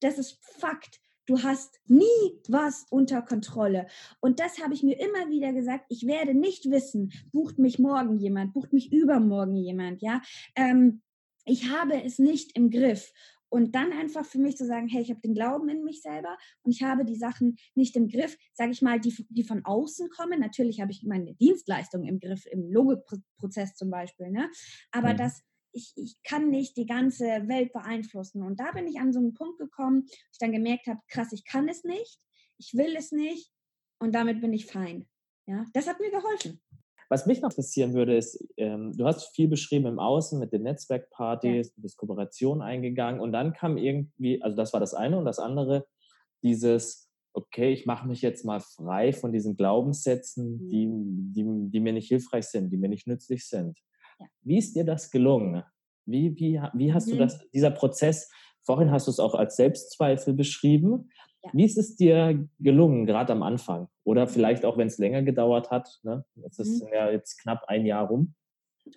Das 0.00 0.18
ist 0.18 0.38
Fakt. 0.58 1.00
Du 1.26 1.42
hast 1.42 1.80
nie 1.86 2.04
was 2.48 2.86
unter 2.90 3.22
Kontrolle. 3.22 3.86
Und 4.20 4.40
das 4.40 4.62
habe 4.62 4.74
ich 4.74 4.82
mir 4.82 5.00
immer 5.00 5.30
wieder 5.30 5.54
gesagt. 5.54 5.86
Ich 5.88 6.06
werde 6.06 6.34
nicht 6.34 6.70
wissen, 6.70 7.12
bucht 7.32 7.58
mich 7.58 7.78
morgen 7.78 8.18
jemand, 8.18 8.52
bucht 8.52 8.74
mich 8.74 8.92
übermorgen 8.92 9.56
jemand, 9.56 10.02
ja. 10.02 10.20
Ähm, 10.54 11.00
ich 11.44 11.70
habe 11.70 12.02
es 12.02 12.18
nicht 12.18 12.56
im 12.56 12.70
Griff. 12.70 13.12
Und 13.48 13.76
dann 13.76 13.92
einfach 13.92 14.24
für 14.24 14.38
mich 14.38 14.56
zu 14.56 14.66
sagen, 14.66 14.88
hey, 14.88 15.00
ich 15.00 15.10
habe 15.10 15.20
den 15.20 15.34
Glauben 15.34 15.68
in 15.68 15.84
mich 15.84 16.02
selber 16.02 16.36
und 16.62 16.72
ich 16.72 16.82
habe 16.82 17.04
die 17.04 17.14
Sachen 17.14 17.56
nicht 17.76 17.94
im 17.94 18.08
Griff, 18.08 18.36
sage 18.52 18.72
ich 18.72 18.82
mal, 18.82 18.98
die, 18.98 19.14
die 19.28 19.44
von 19.44 19.64
außen 19.64 20.08
kommen. 20.08 20.40
Natürlich 20.40 20.80
habe 20.80 20.90
ich 20.90 21.04
meine 21.04 21.34
Dienstleistung 21.34 22.04
im 22.04 22.18
Griff, 22.18 22.46
im 22.46 22.68
Logikprozess 22.68 23.76
zum 23.76 23.90
Beispiel. 23.90 24.30
Ne? 24.32 24.50
Aber 24.90 25.12
mhm. 25.12 25.18
das, 25.18 25.44
ich, 25.70 25.92
ich 25.94 26.16
kann 26.24 26.50
nicht 26.50 26.76
die 26.76 26.86
ganze 26.86 27.26
Welt 27.46 27.72
beeinflussen. 27.72 28.42
Und 28.42 28.58
da 28.58 28.72
bin 28.72 28.88
ich 28.88 28.98
an 28.98 29.12
so 29.12 29.20
einen 29.20 29.34
Punkt 29.34 29.58
gekommen, 29.58 30.02
wo 30.02 30.28
ich 30.32 30.38
dann 30.38 30.52
gemerkt 30.52 30.88
habe, 30.88 30.98
krass, 31.06 31.32
ich 31.32 31.44
kann 31.44 31.68
es 31.68 31.84
nicht, 31.84 32.18
ich 32.58 32.74
will 32.74 32.96
es 32.96 33.12
nicht 33.12 33.52
und 34.00 34.16
damit 34.16 34.40
bin 34.40 34.52
ich 34.52 34.66
fein. 34.66 35.06
Ja, 35.46 35.64
das 35.74 35.86
hat 35.86 36.00
mir 36.00 36.10
geholfen. 36.10 36.60
Was 37.10 37.26
mich 37.26 37.40
noch 37.40 37.50
interessieren 37.50 37.94
würde, 37.94 38.16
ist, 38.16 38.42
ähm, 38.56 38.92
du 38.96 39.06
hast 39.06 39.34
viel 39.34 39.48
beschrieben 39.48 39.86
im 39.86 39.98
Außen 39.98 40.38
mit 40.38 40.52
den 40.52 40.62
Netzwerkpartys, 40.62 41.68
ja. 41.68 41.72
du 41.76 41.82
bist 41.82 41.96
Kooperation 41.96 42.62
eingegangen 42.62 43.20
und 43.20 43.32
dann 43.32 43.52
kam 43.52 43.76
irgendwie, 43.76 44.42
also 44.42 44.56
das 44.56 44.72
war 44.72 44.80
das 44.80 44.94
eine 44.94 45.18
und 45.18 45.24
das 45.24 45.38
andere, 45.38 45.86
dieses, 46.42 47.08
okay, 47.32 47.72
ich 47.72 47.86
mache 47.86 48.06
mich 48.06 48.22
jetzt 48.22 48.44
mal 48.44 48.60
frei 48.60 49.12
von 49.12 49.32
diesen 49.32 49.56
Glaubenssätzen, 49.56 50.68
die, 50.70 50.86
Mhm. 50.86 51.32
die, 51.34 51.70
die 51.70 51.80
mir 51.80 51.92
nicht 51.92 52.08
hilfreich 52.08 52.46
sind, 52.46 52.70
die 52.70 52.76
mir 52.76 52.88
nicht 52.88 53.06
nützlich 53.06 53.46
sind. 53.46 53.78
Ja. 54.18 54.26
Wie 54.42 54.58
ist 54.58 54.74
dir 54.76 54.84
das 54.84 55.10
gelungen? 55.10 55.62
Wie, 56.06 56.36
wie, 56.38 56.60
wie 56.74 56.92
hast 56.92 57.10
du 57.10 57.14
Mhm. 57.14 57.18
das, 57.20 57.38
dieser 57.52 57.70
Prozess, 57.70 58.30
vorhin 58.62 58.90
hast 58.90 59.06
du 59.06 59.10
es 59.10 59.18
auch 59.18 59.34
als 59.34 59.56
Selbstzweifel 59.56 60.34
beschrieben. 60.34 61.10
Ja. 61.44 61.50
Wie 61.52 61.64
ist 61.64 61.76
es 61.78 61.96
dir 61.96 62.48
gelungen, 62.58 63.06
gerade 63.06 63.32
am 63.32 63.42
Anfang? 63.42 63.88
Oder 64.04 64.26
vielleicht 64.26 64.64
auch, 64.64 64.78
wenn 64.78 64.86
es 64.86 64.98
länger 64.98 65.22
gedauert 65.22 65.70
hat? 65.70 66.00
Ne? 66.02 66.24
Es 66.46 66.58
ist 66.58 66.82
Mhm. 66.82 66.88
ja 66.92 67.10
jetzt 67.10 67.38
knapp 67.38 67.64
ein 67.68 67.84
Jahr 67.84 68.06
rum. 68.08 68.34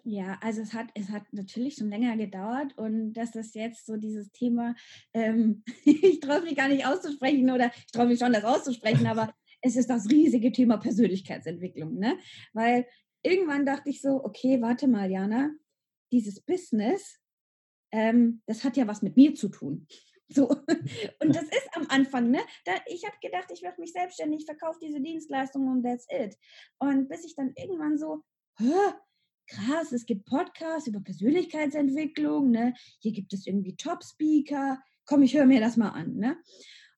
Ja, 0.04 0.38
also 0.42 0.62
es 0.62 0.74
hat, 0.74 0.88
es 0.96 1.10
hat 1.10 1.24
natürlich 1.32 1.76
schon 1.76 1.90
länger 1.90 2.18
gedauert 2.18 2.78
und 2.78 3.14
das 3.14 3.36
ist 3.36 3.56
jetzt 3.56 3.86
so 3.86 3.96
dieses 3.96 4.32
Thema, 4.32 4.76
ähm, 5.14 5.64
ich 5.86 6.20
traue 6.20 6.42
mich 6.42 6.56
gar 6.56 6.68
nicht 6.68 6.86
auszusprechen 6.86 7.50
oder 7.52 7.72
ich 7.76 7.92
traue 7.92 8.08
mich 8.08 8.20
schon, 8.20 8.34
das 8.34 8.44
auszusprechen, 8.44 9.08
aber 9.08 9.34
es 9.62 9.76
ist 9.76 9.90
das 9.90 10.10
riesige 10.10 10.52
Thema 10.52 10.78
Persönlichkeitsentwicklung, 10.78 11.96
ne? 11.96 12.18
Weil 12.54 12.86
irgendwann 13.24 13.66
dachte 13.66 13.90
ich 13.90 14.02
so, 14.02 14.24
okay, 14.24 14.62
warte 14.62 14.88
mal, 14.88 15.10
Jana, 15.10 15.52
dieses 16.12 16.42
Business, 16.42 17.20
ähm, 17.92 18.42
das 18.46 18.64
hat 18.64 18.76
ja 18.78 18.88
was 18.88 19.02
mit 19.02 19.16
mir 19.16 19.36
zu 19.36 19.50
tun. 19.50 19.88
So. 20.30 20.48
Und 21.22 21.36
das 21.36 21.44
ist 21.44 21.70
am 21.74 21.88
Anfang, 21.90 22.30
ne? 22.32 22.40
Da, 22.66 22.74
ich 22.88 23.06
habe 23.06 23.16
gedacht, 23.22 23.50
ich 23.52 23.62
mache 23.62 23.80
mich 23.80 23.94
selbstständig, 23.94 24.46
verkaufe 24.46 24.80
diese 24.82 25.02
Dienstleistungen 25.02 25.70
und 25.70 25.84
that's 25.84 26.06
it. 26.10 26.38
Und 26.80 27.08
bis 27.08 27.24
ich 27.26 27.36
dann 27.36 27.54
irgendwann 27.56 27.98
so, 27.98 28.24
krass, 29.48 29.92
es 29.92 30.06
gibt 30.06 30.26
Podcasts 30.26 30.88
über 30.88 31.00
Persönlichkeitsentwicklung, 31.00 32.52
ne? 32.52 32.74
Hier 33.00 33.14
gibt 33.14 33.34
es 33.34 33.48
irgendwie 33.48 33.76
Top-Speaker. 33.76 34.82
Komm, 35.06 35.24
ich 35.24 35.36
höre 35.36 35.46
mir 35.46 35.62
das 35.62 35.78
mal 35.78 35.90
an, 35.90 36.16
ne? 36.16 36.38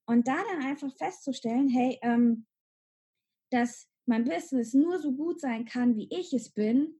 Und 0.05 0.27
da 0.27 0.37
dann 0.51 0.65
einfach 0.65 0.91
festzustellen, 0.97 1.69
hey, 1.69 1.99
ähm, 2.01 2.47
dass 3.51 3.87
mein 4.07 4.25
Business 4.25 4.73
nur 4.73 4.99
so 4.99 5.11
gut 5.11 5.39
sein 5.39 5.65
kann, 5.65 5.95
wie 5.95 6.07
ich 6.11 6.33
es 6.33 6.51
bin, 6.51 6.98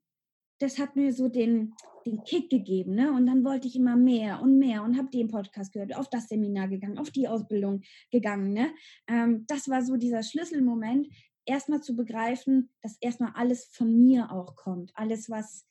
das 0.60 0.78
hat 0.78 0.96
mir 0.96 1.14
so 1.14 1.30
den, 1.30 1.74
den 2.06 2.24
Kick 2.24 2.50
gegeben, 2.50 2.96
ne? 2.96 3.12
Und 3.12 3.26
dann 3.26 3.44
wollte 3.44 3.68
ich 3.68 3.76
immer 3.76 3.96
mehr 3.96 4.42
und 4.42 4.60
mehr 4.60 4.84
und 4.84 4.98
habe 4.98 5.10
den 5.10 5.30
Podcast 5.30 5.74
gehört, 5.74 5.96
auf 5.96 6.10
das 6.10 6.28
Seminar 6.28 6.68
gegangen, 6.68 6.98
auf 6.98 7.10
die 7.10 7.28
Ausbildung 7.28 7.82
gegangen, 8.12 8.54
ne? 8.54 8.72
Ähm, 9.08 9.46
das 9.48 9.70
war 9.70 9.82
so 9.82 9.96
dieser 9.96 10.24
Schlüsselmoment, 10.24 11.08
erstmal 11.46 11.82
zu 11.82 11.96
begreifen, 11.96 12.70
dass 12.82 12.98
erstmal 13.02 13.32
alles 13.34 13.66
von 13.72 14.04
mir 14.04 14.32
auch 14.32 14.56
kommt. 14.56 14.92
Alles, 14.96 15.30
was, 15.30 15.66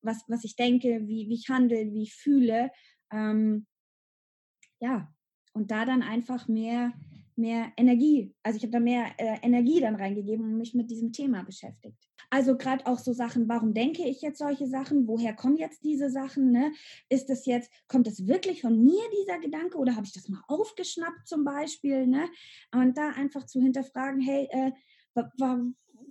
was, 0.00 0.24
was 0.28 0.44
ich 0.44 0.56
denke, 0.56 1.06
wie, 1.06 1.28
wie 1.28 1.34
ich 1.34 1.48
handle, 1.48 1.92
wie 1.92 2.02
ich 2.02 2.14
fühle. 2.14 2.70
Ähm, 3.10 3.66
ja, 4.78 5.12
und 5.52 5.70
da 5.70 5.84
dann 5.84 6.02
einfach 6.02 6.48
mehr, 6.48 6.92
mehr 7.36 7.72
Energie, 7.76 8.34
also 8.42 8.56
ich 8.56 8.62
habe 8.62 8.72
da 8.72 8.80
mehr 8.80 9.06
äh, 9.18 9.38
Energie 9.42 9.80
dann 9.80 9.96
reingegeben 9.96 10.44
und 10.44 10.56
mich 10.56 10.74
mit 10.74 10.90
diesem 10.90 11.12
Thema 11.12 11.42
beschäftigt. 11.42 11.98
Also 12.30 12.56
gerade 12.56 12.86
auch 12.86 12.98
so 12.98 13.12
Sachen, 13.12 13.48
warum 13.48 13.74
denke 13.74 14.02
ich 14.04 14.20
jetzt 14.22 14.38
solche 14.38 14.66
Sachen? 14.66 15.06
Woher 15.06 15.34
kommen 15.34 15.56
jetzt 15.56 15.84
diese 15.84 16.10
Sachen? 16.10 16.50
Ne? 16.50 16.72
Ist 17.08 17.28
das 17.28 17.46
jetzt, 17.46 17.70
kommt 17.88 18.06
das 18.06 18.26
wirklich 18.26 18.62
von 18.62 18.82
mir, 18.82 19.02
dieser 19.20 19.38
Gedanke, 19.38 19.78
oder 19.78 19.94
habe 19.94 20.06
ich 20.06 20.12
das 20.12 20.28
mal 20.28 20.42
aufgeschnappt 20.48 21.26
zum 21.26 21.44
Beispiel? 21.44 22.06
Ne? 22.06 22.28
Und 22.74 22.96
da 22.96 23.10
einfach 23.10 23.46
zu 23.46 23.60
hinterfragen, 23.60 24.20
hey, 24.20 24.48
äh, 24.50 24.72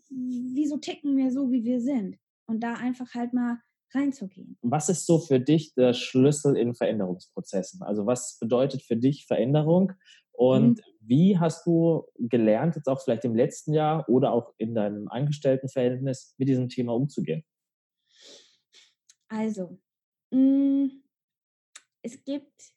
wieso 0.09 0.77
ticken 0.77 1.17
wir 1.17 1.31
so, 1.31 1.51
wie 1.51 1.63
wir 1.63 1.81
sind? 1.81 2.17
Und 2.47 2.61
da 2.61 2.75
einfach 2.75 3.13
halt 3.13 3.33
mal 3.33 3.59
reinzugehen. 3.93 4.57
Was 4.61 4.89
ist 4.89 5.05
so 5.05 5.19
für 5.19 5.39
dich 5.39 5.73
der 5.73 5.93
Schlüssel 5.93 6.55
in 6.57 6.75
Veränderungsprozessen? 6.75 7.81
Also 7.81 8.05
was 8.05 8.37
bedeutet 8.39 8.83
für 8.83 8.97
dich 8.97 9.25
Veränderung? 9.25 9.93
Und 10.31 10.77
mhm. 10.77 10.94
Wie 11.07 11.37
hast 11.37 11.65
du 11.65 12.05
gelernt, 12.17 12.75
jetzt 12.75 12.87
auch 12.87 13.01
vielleicht 13.01 13.25
im 13.25 13.35
letzten 13.35 13.73
Jahr 13.73 14.07
oder 14.09 14.31
auch 14.31 14.53
in 14.57 14.75
deinem 14.75 15.07
Angestelltenverhältnis 15.07 16.35
mit 16.37 16.47
diesem 16.47 16.69
Thema 16.69 16.93
umzugehen? 16.93 17.43
Also, 19.27 19.79
mh, 20.31 20.39
mm, 20.39 20.91
es 22.01 22.23
gibt, 22.23 22.73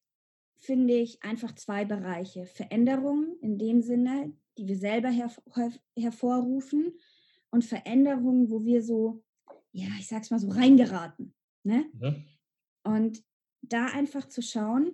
finde 0.58 0.94
ich, 0.94 1.22
einfach 1.22 1.54
zwei 1.54 1.84
Bereiche. 1.84 2.46
Veränderungen 2.46 3.38
in 3.40 3.58
dem 3.58 3.82
Sinne, 3.82 4.32
die 4.56 4.66
wir 4.66 4.76
selber 4.76 5.10
her 5.10 5.30
hervorrufen 5.96 6.98
und 7.50 7.64
Veränderungen, 7.64 8.50
wo 8.50 8.64
wir 8.64 8.82
so, 8.82 9.22
ja, 9.72 9.88
ich 9.98 10.08
sag's 10.08 10.30
mal 10.30 10.40
so, 10.40 10.48
reingeraten. 10.48 11.34
Ne? 11.62 11.90
Mhm. 11.92 12.24
Und 12.84 13.22
da 13.60 13.86
einfach 13.86 14.28
zu 14.28 14.42
schauen, 14.42 14.92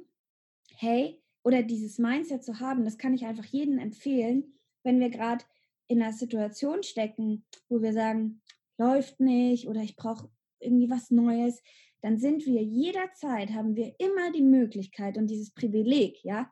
hey, 0.76 1.23
oder 1.44 1.62
dieses 1.62 1.98
Mindset 1.98 2.42
zu 2.42 2.58
haben, 2.58 2.84
das 2.84 2.98
kann 2.98 3.14
ich 3.14 3.24
einfach 3.26 3.44
jedem 3.44 3.78
empfehlen, 3.78 4.58
wenn 4.82 4.98
wir 4.98 5.10
gerade 5.10 5.44
in 5.86 6.02
einer 6.02 6.12
Situation 6.12 6.82
stecken, 6.82 7.44
wo 7.68 7.82
wir 7.82 7.92
sagen, 7.92 8.42
läuft 8.78 9.20
nicht 9.20 9.68
oder 9.68 9.82
ich 9.82 9.96
brauche 9.96 10.30
irgendwie 10.58 10.90
was 10.90 11.10
Neues, 11.10 11.62
dann 12.00 12.18
sind 12.18 12.44
wir 12.46 12.62
jederzeit, 12.62 13.50
haben 13.50 13.76
wir 13.76 13.94
immer 13.98 14.32
die 14.32 14.42
Möglichkeit 14.42 15.16
und 15.16 15.28
dieses 15.28 15.52
Privileg, 15.52 16.22
ja, 16.24 16.50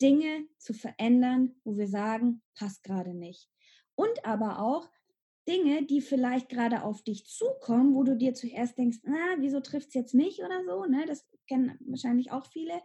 Dinge 0.00 0.46
zu 0.58 0.72
verändern, 0.72 1.54
wo 1.64 1.76
wir 1.76 1.88
sagen, 1.88 2.42
passt 2.54 2.82
gerade 2.82 3.14
nicht. 3.14 3.48
Und 3.94 4.24
aber 4.24 4.60
auch 4.60 4.88
Dinge, 5.46 5.84
die 5.84 6.00
vielleicht 6.00 6.48
gerade 6.48 6.84
auf 6.84 7.02
dich 7.02 7.26
zukommen, 7.26 7.94
wo 7.94 8.04
du 8.04 8.16
dir 8.16 8.34
zuerst 8.34 8.78
denkst, 8.78 8.98
na, 9.02 9.36
wieso 9.38 9.60
trifft 9.60 9.88
es 9.88 9.94
jetzt 9.94 10.14
nicht 10.14 10.40
oder 10.40 10.64
so, 10.64 10.84
ne? 10.84 11.04
Das 11.06 11.26
kennen 11.46 11.78
wahrscheinlich 11.86 12.30
auch 12.30 12.46
viele, 12.46 12.80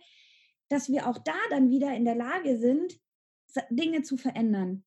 dass 0.69 0.89
wir 0.89 1.07
auch 1.07 1.17
da 1.17 1.37
dann 1.49 1.69
wieder 1.69 1.93
in 1.95 2.05
der 2.05 2.15
Lage 2.15 2.57
sind, 2.57 2.99
Dinge 3.69 4.01
zu 4.03 4.17
verändern. 4.17 4.83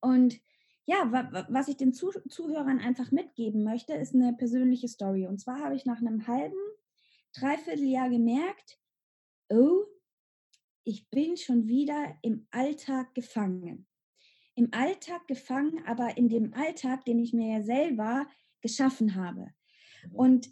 Und 0.00 0.40
ja, 0.86 1.46
was 1.50 1.68
ich 1.68 1.76
den 1.76 1.92
Zuhörern 1.92 2.78
einfach 2.78 3.10
mitgeben 3.10 3.62
möchte, 3.62 3.94
ist 3.94 4.14
eine 4.14 4.32
persönliche 4.32 4.88
Story. 4.88 5.26
Und 5.26 5.38
zwar 5.38 5.58
habe 5.60 5.74
ich 5.74 5.84
nach 5.84 5.98
einem 5.98 6.26
halben, 6.26 6.56
dreiviertel 7.34 7.84
Jahr 7.84 8.08
gemerkt, 8.08 8.78
oh, 9.50 9.84
ich 10.84 11.10
bin 11.10 11.36
schon 11.36 11.66
wieder 11.68 12.16
im 12.22 12.46
Alltag 12.50 13.14
gefangen. 13.14 13.86
Im 14.54 14.68
Alltag 14.72 15.26
gefangen, 15.28 15.84
aber 15.86 16.16
in 16.16 16.28
dem 16.28 16.54
Alltag, 16.54 17.04
den 17.04 17.18
ich 17.18 17.32
mir 17.32 17.58
ja 17.58 17.62
selber 17.62 18.26
geschaffen 18.62 19.14
habe. 19.14 19.52
Mhm. 20.04 20.14
Und 20.14 20.50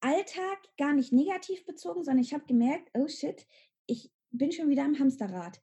Alltag 0.00 0.58
gar 0.78 0.94
nicht 0.94 1.12
negativ 1.12 1.64
bezogen, 1.66 2.02
sondern 2.02 2.22
ich 2.22 2.32
habe 2.32 2.46
gemerkt, 2.46 2.90
oh 2.94 3.06
shit, 3.06 3.46
ich 3.90 4.10
bin 4.30 4.52
schon 4.52 4.68
wieder 4.68 4.84
am 4.84 4.98
Hamsterrad. 4.98 5.60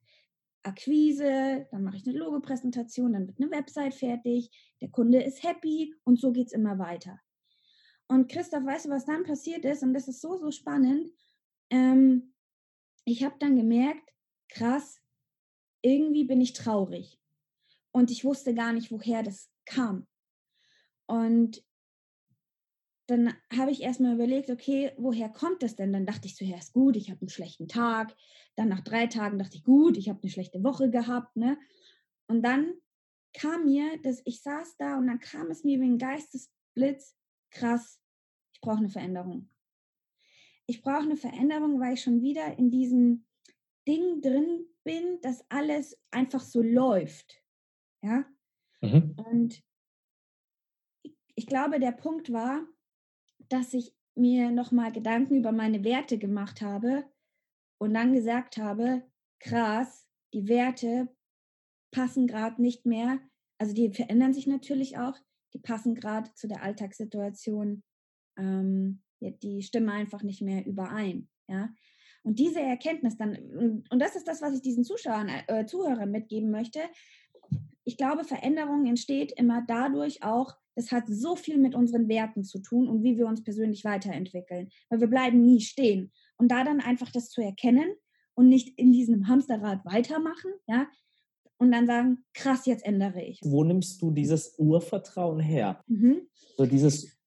Akquise, 0.64 1.68
dann 1.72 1.84
mache 1.84 1.98
ich 1.98 2.08
eine 2.08 2.18
Logo-Präsentation, 2.18 3.14
dann 3.14 3.28
wird 3.28 3.40
eine 3.40 3.52
Website 3.52 3.94
fertig, 3.94 4.52
der 4.82 4.90
Kunde 4.90 5.22
ist 5.24 5.44
happy 5.44 5.96
und 6.04 6.20
so 6.20 6.34
geht 6.34 6.48
es 6.48 6.54
immer 6.54 6.78
weiter. 6.78 7.22
Und 8.08 8.30
Christoph, 8.30 8.66
weißt 8.66 8.86
du, 8.86 8.90
was 8.90 9.06
dann 9.06 9.24
passiert 9.24 9.66
ist? 9.66 9.84
Und 9.84 9.94
das 9.94 10.08
ist 10.08 10.22
so, 10.22 10.38
so 10.38 10.52
spannend. 10.52 11.10
Ähm, 11.70 12.34
ich 13.06 13.24
habe 13.24 13.36
dann 13.40 13.56
gemerkt, 13.56 14.14
krass, 14.50 15.02
irgendwie 15.82 16.26
bin 16.26 16.42
ich 16.42 16.54
traurig. 16.54 17.20
Und 17.92 18.12
ich 18.12 18.24
wusste 18.24 18.54
gar 18.54 18.74
nicht, 18.74 18.92
woher 18.92 19.24
das 19.24 19.50
kam. 19.66 20.08
Und 21.06 21.64
dann 23.08 23.34
habe 23.56 23.72
ich 23.72 23.82
erstmal 23.82 24.16
überlegt, 24.16 24.50
okay, 24.50 24.92
woher 24.98 25.30
kommt 25.30 25.64
das 25.64 25.76
denn? 25.76 25.94
Dann 25.94 26.06
dachte 26.06 26.28
ich 26.28 26.36
zuerst, 26.36 26.74
gut, 26.74 26.98
ich 26.98 27.10
habe 27.10 27.22
einen 27.22 27.30
schlechten 27.30 27.70
Tag. 27.70 28.16
Dann 28.56 28.68
nach 28.68 28.82
drei 28.82 29.08
Tagen 29.08 29.40
dachte 29.40 29.56
ich, 29.56 29.64
gut, 29.64 29.98
ich 29.98 30.10
habe 30.10 30.20
eine 30.22 30.30
schlechte 30.30 30.62
Woche 30.64 30.90
gehabt. 30.90 31.36
Ne? 31.38 31.58
Und 32.28 32.44
dann 32.44 32.74
kam 33.34 33.66
mir, 33.66 33.98
dass 34.04 34.22
ich 34.26 34.42
saß 34.42 34.76
da 34.78 34.98
und 34.98 35.08
dann 35.08 35.20
kam 35.20 35.50
es 35.50 35.64
mir 35.64 35.80
wie 35.80 35.86
ein 35.86 35.98
Geistesblitz, 35.98 37.16
krass, 37.50 38.02
ich 38.54 38.62
brauche 38.62 38.80
eine 38.80 38.90
Veränderung. 38.90 39.50
Ich 40.66 40.82
brauche 40.82 41.04
eine 41.04 41.16
Veränderung, 41.16 41.80
weil 41.80 41.94
ich 41.94 42.02
schon 42.02 42.22
wieder 42.22 42.58
in 42.58 42.72
diesem 42.72 43.26
Ding 43.88 44.22
drin 44.22 44.66
bin, 44.84 45.22
dass 45.22 45.46
alles 45.50 45.98
einfach 46.12 46.42
so 46.42 46.62
läuft. 46.62 47.42
Ja. 48.02 48.26
Mhm. 48.82 49.16
Und 49.16 49.64
ich 51.36 51.46
glaube, 51.46 51.80
der 51.80 51.92
Punkt 51.94 52.34
war, 52.34 52.68
dass 53.50 53.74
ich 53.74 53.94
mir 54.16 54.52
nochmal 54.52 54.92
Gedanken 54.92 55.36
über 55.36 55.52
meine 55.52 55.84
Werte 55.84 56.18
gemacht 56.18 56.62
habe 56.62 57.06
und 57.80 57.94
dann 57.94 58.14
gesagt 58.14 58.58
habe, 58.58 59.04
krass, 59.40 60.08
die 60.34 60.48
Werte 60.48 61.08
passen 61.92 62.28
gerade 62.28 62.62
nicht 62.62 62.86
mehr, 62.86 63.20
also 63.60 63.74
die 63.74 63.92
verändern 63.92 64.34
sich 64.34 64.48
natürlich 64.48 64.98
auch, 64.98 65.16
die 65.54 65.60
passen 65.60 65.96
gerade 65.96 66.34
zu 66.34 66.48
der 66.48 66.64
Alltagssituation, 66.64 67.84
ähm, 68.38 69.02
die 69.22 69.64
stimmen 69.64 69.90
einfach 69.90 70.24
nicht 70.24 70.42
mehr 70.42 70.66
überein. 70.66 71.30
Ja? 71.48 71.70
Und 72.24 72.40
diese 72.40 72.60
Erkenntnis 72.60 73.18
dann, 73.18 73.36
und, 73.36 73.92
und 73.92 74.00
das 74.00 74.16
ist 74.16 74.28
das, 74.28 74.42
was 74.42 74.54
ich 74.54 74.62
diesen 74.62 74.84
Zuschauern, 74.84 75.30
äh, 75.48 75.66
Zuhörern 75.66 76.12
mitgeben 76.12 76.52
möchte. 76.52 76.82
Ich 77.84 77.98
glaube, 77.98 78.26
Veränderung 78.26 78.86
entsteht 78.86 79.32
immer 79.32 79.64
dadurch 79.66 80.24
auch, 80.24 80.58
es 80.78 80.92
hat 80.92 81.06
so 81.08 81.36
viel 81.36 81.58
mit 81.58 81.74
unseren 81.74 82.08
Werten 82.08 82.44
zu 82.44 82.60
tun 82.60 82.88
und 82.88 83.04
wie 83.04 83.18
wir 83.18 83.26
uns 83.26 83.44
persönlich 83.44 83.84
weiterentwickeln. 83.84 84.70
Weil 84.90 85.00
wir 85.00 85.08
bleiben 85.08 85.44
nie 85.44 85.60
stehen. 85.60 86.12
Und 86.38 86.50
da 86.52 86.64
dann 86.64 86.82
einfach 86.82 87.12
das 87.12 87.30
zu 87.30 87.42
erkennen 87.42 87.96
und 88.36 88.48
nicht 88.48 88.78
in 88.78 88.92
diesem 88.92 89.28
Hamsterrad 89.28 89.84
weitermachen, 89.86 90.52
ja, 90.68 90.88
und 91.58 91.72
dann 91.72 91.88
sagen, 91.88 92.24
krass, 92.36 92.68
jetzt 92.68 92.86
ändere 92.86 93.24
ich. 93.24 93.40
Wo 93.44 93.64
nimmst 93.64 94.00
du 94.00 94.12
dieses 94.12 94.54
Urvertrauen 94.60 95.40
her? 95.40 95.84
Mhm. 95.88 96.22
So 96.56 96.68
dieses, 96.68 97.18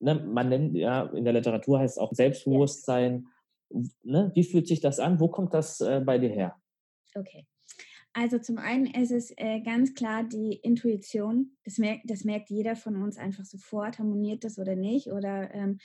ne, 0.00 0.14
man 0.14 0.50
nennt 0.50 0.76
ja, 0.76 1.06
in 1.06 1.24
der 1.24 1.32
Literatur 1.32 1.78
heißt 1.78 1.96
es 1.96 1.98
auch 1.98 2.12
Selbstbewusstsein. 2.12 3.26
Ne, 4.02 4.30
wie 4.34 4.44
fühlt 4.44 4.68
sich 4.68 4.80
das 4.80 5.00
an? 5.00 5.18
Wo 5.18 5.28
kommt 5.28 5.54
das 5.54 5.80
äh, 5.80 6.02
bei 6.04 6.18
dir 6.18 6.28
her? 6.28 6.56
Okay. 7.14 7.46
Also 8.12 8.38
zum 8.38 8.58
einen 8.58 8.86
ist 8.86 9.12
es 9.12 9.32
äh, 9.36 9.60
ganz 9.60 9.94
klar 9.94 10.24
die 10.24 10.54
Intuition. 10.54 11.56
Das 11.64 11.78
merkt, 11.78 12.10
das 12.10 12.24
merkt 12.24 12.50
jeder 12.50 12.74
von 12.74 12.96
uns 13.02 13.16
einfach 13.16 13.44
sofort, 13.44 13.98
harmoniert 13.98 14.44
das 14.44 14.58
oder 14.58 14.76
nicht. 14.76 15.08
Oder 15.08 15.54
ähm, 15.54 15.78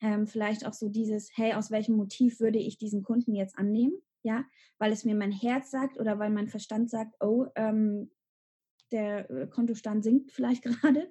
ähm, 0.00 0.26
vielleicht 0.26 0.66
auch 0.66 0.74
so 0.74 0.88
dieses, 0.88 1.30
hey, 1.34 1.54
aus 1.54 1.70
welchem 1.70 1.96
Motiv 1.96 2.40
würde 2.40 2.58
ich 2.58 2.78
diesen 2.78 3.02
Kunden 3.02 3.34
jetzt 3.34 3.56
annehmen? 3.58 3.94
Ja, 4.22 4.44
weil 4.78 4.92
es 4.92 5.04
mir 5.04 5.14
mein 5.14 5.32
Herz 5.32 5.70
sagt 5.70 5.98
oder 5.98 6.18
weil 6.18 6.30
mein 6.30 6.48
Verstand 6.48 6.90
sagt, 6.90 7.14
oh, 7.20 7.46
ähm, 7.54 8.10
der 8.92 9.30
äh, 9.30 9.46
Kontostand 9.46 10.04
sinkt 10.04 10.32
vielleicht 10.32 10.62
gerade. 10.82 11.10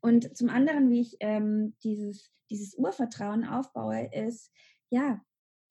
Und 0.00 0.36
zum 0.36 0.48
anderen, 0.48 0.90
wie 0.90 1.00
ich 1.00 1.16
ähm, 1.20 1.74
dieses, 1.82 2.30
dieses 2.50 2.74
Urvertrauen 2.74 3.44
aufbaue, 3.44 4.08
ist, 4.12 4.50
ja, 4.88 5.20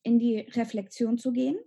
in 0.04 0.20
die 0.20 0.40
Reflexion 0.40 1.18
zu 1.18 1.32
gehen 1.32 1.58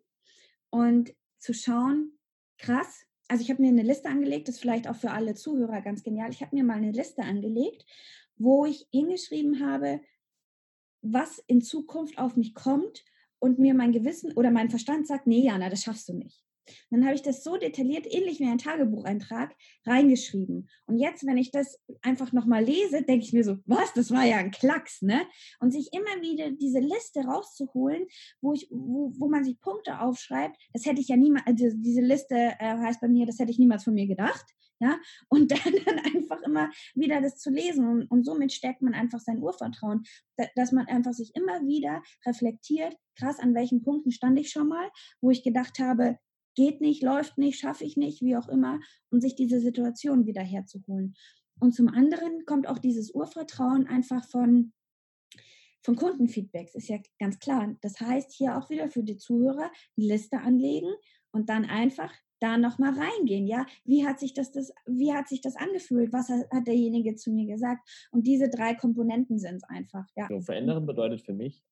und 0.70 1.14
zu 1.38 1.54
schauen, 1.54 2.17
krass, 2.58 3.04
also 3.28 3.42
ich 3.42 3.50
habe 3.50 3.62
mir 3.62 3.68
eine 3.68 3.82
Liste 3.82 4.08
angelegt, 4.08 4.48
das 4.48 4.56
ist 4.56 4.60
vielleicht 4.60 4.88
auch 4.88 4.96
für 4.96 5.10
alle 5.10 5.34
Zuhörer 5.34 5.82
ganz 5.82 6.02
genial. 6.02 6.30
Ich 6.30 6.40
habe 6.40 6.56
mir 6.56 6.64
mal 6.64 6.78
eine 6.78 6.92
Liste 6.92 7.22
angelegt, 7.22 7.84
wo 8.36 8.64
ich 8.64 8.86
hingeschrieben 8.90 9.64
habe, 9.64 10.00
was 11.02 11.38
in 11.46 11.60
Zukunft 11.60 12.18
auf 12.18 12.36
mich 12.36 12.54
kommt 12.54 13.04
und 13.38 13.58
mir 13.58 13.74
mein 13.74 13.92
Gewissen 13.92 14.32
oder 14.32 14.50
mein 14.50 14.70
Verstand 14.70 15.06
sagt, 15.06 15.26
nee, 15.26 15.44
Jana, 15.44 15.68
das 15.68 15.82
schaffst 15.82 16.08
du 16.08 16.14
nicht. 16.14 16.42
Dann 16.90 17.04
habe 17.04 17.14
ich 17.14 17.22
das 17.22 17.44
so 17.44 17.56
detailliert, 17.56 18.06
ähnlich 18.06 18.40
wie 18.40 18.46
ein 18.46 18.58
Tagebucheintrag, 18.58 19.54
reingeschrieben. 19.86 20.68
Und 20.86 20.98
jetzt, 20.98 21.26
wenn 21.26 21.36
ich 21.36 21.50
das 21.50 21.78
einfach 22.02 22.32
nochmal 22.32 22.64
lese, 22.64 23.02
denke 23.02 23.24
ich 23.24 23.32
mir 23.32 23.44
so, 23.44 23.56
was, 23.66 23.92
das 23.94 24.10
war 24.10 24.24
ja 24.24 24.36
ein 24.36 24.50
Klacks, 24.50 25.02
ne? 25.02 25.22
Und 25.60 25.72
sich 25.72 25.90
immer 25.92 26.22
wieder 26.22 26.50
diese 26.50 26.80
Liste 26.80 27.20
rauszuholen, 27.20 28.06
wo, 28.40 28.52
ich, 28.52 28.68
wo, 28.70 29.12
wo 29.16 29.28
man 29.28 29.44
sich 29.44 29.60
Punkte 29.60 30.00
aufschreibt, 30.00 30.56
das 30.72 30.86
hätte 30.86 31.00
ich 31.00 31.08
ja 31.08 31.16
niemals, 31.16 31.46
also 31.46 31.66
diese 31.76 32.00
Liste 32.00 32.34
äh, 32.34 32.78
heißt 32.78 33.00
bei 33.00 33.08
mir, 33.08 33.26
das 33.26 33.38
hätte 33.38 33.50
ich 33.50 33.58
niemals 33.58 33.84
von 33.84 33.94
mir 33.94 34.06
gedacht 34.06 34.44
ja, 34.80 34.98
und 35.28 35.50
dann, 35.52 35.74
dann 35.84 35.98
einfach 35.98 36.40
immer 36.42 36.70
wieder 36.94 37.20
das 37.20 37.38
zu 37.38 37.50
lesen 37.50 37.86
und, 37.86 38.06
und 38.10 38.24
somit 38.24 38.52
stärkt 38.52 38.82
man 38.82 38.94
einfach 38.94 39.20
sein 39.20 39.42
Urvertrauen, 39.42 40.04
dass 40.54 40.72
man 40.72 40.86
einfach 40.86 41.12
sich 41.12 41.34
immer 41.34 41.66
wieder 41.66 42.02
reflektiert, 42.26 42.96
krass, 43.16 43.38
an 43.38 43.54
welchen 43.54 43.82
Punkten 43.82 44.12
stand 44.12 44.38
ich 44.38 44.50
schon 44.50 44.68
mal, 44.68 44.88
wo 45.20 45.30
ich 45.30 45.42
gedacht 45.42 45.78
habe, 45.78 46.18
geht 46.58 46.80
nicht, 46.80 47.04
läuft 47.04 47.38
nicht, 47.38 47.60
schaffe 47.60 47.84
ich 47.84 47.96
nicht, 47.96 48.20
wie 48.20 48.36
auch 48.36 48.48
immer, 48.48 48.80
und 49.10 49.20
sich 49.20 49.36
diese 49.36 49.60
Situation 49.60 50.26
wieder 50.26 50.42
herzuholen. 50.42 51.14
Und 51.60 51.72
zum 51.72 51.86
anderen 51.86 52.44
kommt 52.46 52.66
auch 52.66 52.78
dieses 52.78 53.12
Urvertrauen 53.12 53.86
einfach 53.86 54.28
von, 54.28 54.72
von 55.84 55.94
Kundenfeedbacks, 55.94 56.74
ist 56.74 56.88
ja 56.88 56.98
ganz 57.20 57.38
klar. 57.38 57.76
Das 57.80 58.00
heißt, 58.00 58.32
hier 58.32 58.58
auch 58.58 58.70
wieder 58.70 58.88
für 58.88 59.04
die 59.04 59.16
Zuhörer 59.16 59.70
die 59.96 60.08
Liste 60.08 60.40
anlegen 60.40 60.92
und 61.30 61.48
dann 61.48 61.64
einfach 61.64 62.12
da 62.40 62.58
nochmal 62.58 62.94
reingehen, 62.94 63.46
ja, 63.46 63.64
wie 63.84 64.04
hat 64.04 64.18
sich 64.18 64.34
das, 64.34 64.50
das, 64.50 64.72
wie 64.86 65.12
hat 65.12 65.28
sich 65.28 65.40
das 65.40 65.54
angefühlt, 65.54 66.12
was 66.12 66.28
hat, 66.28 66.66
derjenige 66.66 67.14
zu 67.14 67.30
mir 67.30 67.46
gesagt 67.46 67.88
und 68.10 68.26
diese 68.26 68.48
drei 68.48 68.74
Komponenten 68.74 69.38
sind 69.38 69.56
es 69.56 69.64
einfach, 69.64 70.06
ja. 70.16 70.28
Verändern 70.40 70.86
bedeutet 70.86 71.22
für 71.22 71.34
mich? 71.34 71.62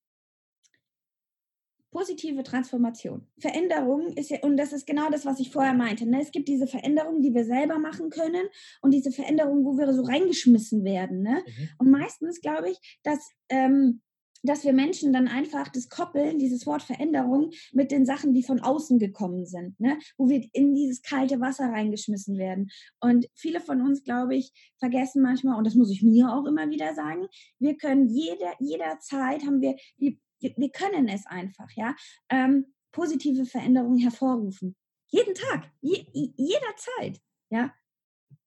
Positive 1.96 2.42
Transformation. 2.42 3.26
Veränderung 3.38 4.12
ist 4.16 4.28
ja, 4.28 4.40
und 4.42 4.58
das 4.58 4.74
ist 4.74 4.86
genau 4.86 5.08
das, 5.08 5.24
was 5.24 5.40
ich 5.40 5.50
vorher 5.50 5.72
meinte. 5.72 6.04
Ne? 6.04 6.20
Es 6.20 6.30
gibt 6.30 6.46
diese 6.46 6.66
Veränderung, 6.66 7.22
die 7.22 7.32
wir 7.32 7.46
selber 7.46 7.78
machen 7.78 8.10
können 8.10 8.44
und 8.82 8.92
diese 8.92 9.10
Veränderung, 9.10 9.64
wo 9.64 9.78
wir 9.78 9.90
so 9.94 10.02
reingeschmissen 10.02 10.84
werden. 10.84 11.22
Ne? 11.22 11.42
Mhm. 11.46 11.68
Und 11.78 11.90
meistens 11.90 12.42
glaube 12.42 12.68
ich, 12.68 12.98
dass 13.02 13.30
ähm, 13.48 14.02
dass 14.42 14.64
wir 14.64 14.74
Menschen 14.74 15.12
dann 15.12 15.26
einfach 15.26 15.68
das 15.68 15.88
koppeln, 15.88 16.38
dieses 16.38 16.66
Wort 16.66 16.82
Veränderung, 16.82 17.50
mit 17.72 17.90
den 17.90 18.06
Sachen, 18.06 18.32
die 18.32 18.42
von 18.42 18.60
außen 18.60 18.98
gekommen 18.98 19.46
sind, 19.46 19.80
ne? 19.80 19.98
wo 20.16 20.28
wir 20.28 20.46
in 20.52 20.74
dieses 20.74 21.02
kalte 21.02 21.40
Wasser 21.40 21.70
reingeschmissen 21.70 22.38
werden. 22.38 22.68
Und 23.00 23.26
viele 23.34 23.60
von 23.60 23.80
uns, 23.80 24.04
glaube 24.04 24.36
ich, 24.36 24.52
vergessen 24.78 25.22
manchmal, 25.22 25.56
und 25.58 25.66
das 25.66 25.74
muss 25.74 25.90
ich 25.90 26.02
mir 26.02 26.32
auch 26.32 26.44
immer 26.44 26.70
wieder 26.70 26.94
sagen, 26.94 27.26
wir 27.58 27.76
können 27.76 28.08
jeder, 28.08 28.52
jederzeit 28.60 29.44
haben 29.44 29.60
wir, 29.60 29.76
wir, 30.40 30.54
wir 30.56 30.70
können 30.70 31.08
es 31.08 31.26
einfach, 31.26 31.70
ja, 31.74 31.94
ähm, 32.30 32.66
positive 32.92 33.44
Veränderungen 33.44 33.98
hervorrufen. 33.98 34.74
Jeden 35.08 35.34
Tag, 35.34 35.70
je, 35.80 36.04
jederzeit, 36.12 37.20
ja. 37.50 37.72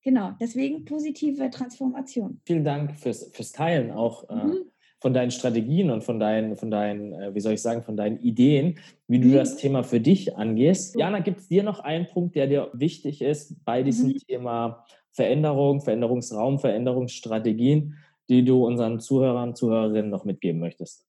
Genau, 0.02 0.32
deswegen 0.40 0.86
positive 0.86 1.50
Transformation. 1.50 2.42
Vielen 2.46 2.64
Dank 2.64 2.98
fürs, 2.98 3.30
fürs 3.34 3.52
Teilen 3.52 3.92
auch. 3.92 4.30
Äh, 4.30 4.36
mhm 4.36 4.72
von 5.02 5.14
deinen 5.14 5.32
Strategien 5.32 5.92
und 5.92 6.04
von 6.04 6.20
deinen, 6.20 6.58
von 6.58 6.70
deinen, 6.70 7.14
äh, 7.14 7.34
wie 7.34 7.40
soll 7.40 7.54
ich 7.54 7.62
sagen, 7.62 7.84
von 7.84 7.96
deinen 7.96 8.20
Ideen, 8.20 8.80
wie 9.08 9.20
du 9.20 9.30
mhm. 9.30 9.34
das 9.34 9.56
Thema 9.58 9.84
für 9.84 10.00
dich 10.00 10.36
angehst. 10.36 10.96
Jana, 10.98 11.20
gibt 11.20 11.40
es 11.40 11.48
dir 11.48 11.64
noch 11.64 11.80
einen 11.80 12.08
Punkt, 12.08 12.36
der 12.36 12.48
dir 12.48 12.70
wichtig 12.74 13.22
ist 13.22 13.64
bei 13.64 13.82
diesem 13.82 14.10
mhm. 14.10 14.18
Thema 14.28 14.86
Veränderung, 15.12 15.82
Veränderungsraum, 15.82 16.60
Veränderungsstrategien, 16.60 17.98
die 18.28 18.44
du 18.44 18.66
unseren 18.66 19.00
Zuhörern, 19.00 19.56
Zuhörerinnen 19.56 20.12
noch 20.12 20.26
mitgeben 20.26 20.60
möchtest? 20.60 21.09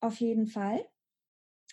Auf 0.00 0.20
jeden 0.20 0.46
Fall. 0.46 0.84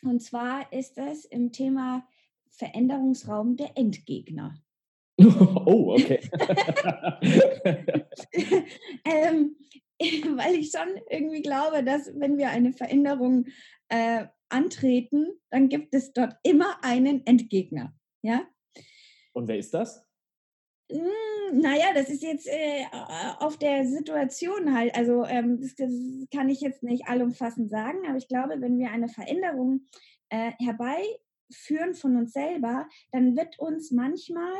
Und 0.03 0.21
zwar 0.21 0.71
ist 0.73 0.97
es 0.97 1.25
im 1.25 1.51
Thema 1.51 2.07
Veränderungsraum 2.49 3.55
der 3.55 3.77
Endgegner. 3.77 4.61
oh, 5.19 5.95
okay. 5.97 6.19
ähm, 9.05 9.55
weil 9.99 10.55
ich 10.55 10.71
schon 10.71 11.01
irgendwie 11.09 11.41
glaube, 11.41 11.83
dass 11.83 12.07
wenn 12.15 12.37
wir 12.37 12.49
eine 12.49 12.73
Veränderung 12.73 13.45
äh, 13.89 14.25
antreten, 14.49 15.39
dann 15.49 15.69
gibt 15.69 15.93
es 15.93 16.13
dort 16.13 16.35
immer 16.43 16.83
einen 16.83 17.25
Endgegner. 17.25 17.95
Ja? 18.21 18.47
Und 19.33 19.47
wer 19.47 19.57
ist 19.57 19.73
das? 19.73 20.04
Hm, 20.91 21.59
naja, 21.61 21.93
das 21.95 22.09
ist 22.09 22.21
jetzt 22.21 22.47
äh, 22.47 22.85
auf 23.39 23.57
der 23.57 23.87
Situation 23.87 24.75
halt. 24.75 24.95
Also 24.95 25.25
ähm, 25.25 25.59
das, 25.59 25.75
das, 25.75 25.91
kann 26.31 26.49
ich 26.49 26.61
jetzt 26.61 26.83
nicht 26.83 27.07
allumfassend 27.07 27.69
sagen, 27.69 28.05
aber 28.07 28.17
ich 28.17 28.27
glaube, 28.27 28.61
wenn 28.61 28.77
wir 28.77 28.91
eine 28.91 29.07
Veränderung 29.07 29.85
äh, 30.29 30.51
herbeiführen 30.59 31.95
von 31.95 32.17
uns 32.17 32.33
selber, 32.33 32.87
dann 33.11 33.35
wird 33.35 33.57
uns 33.57 33.91
manchmal 33.91 34.53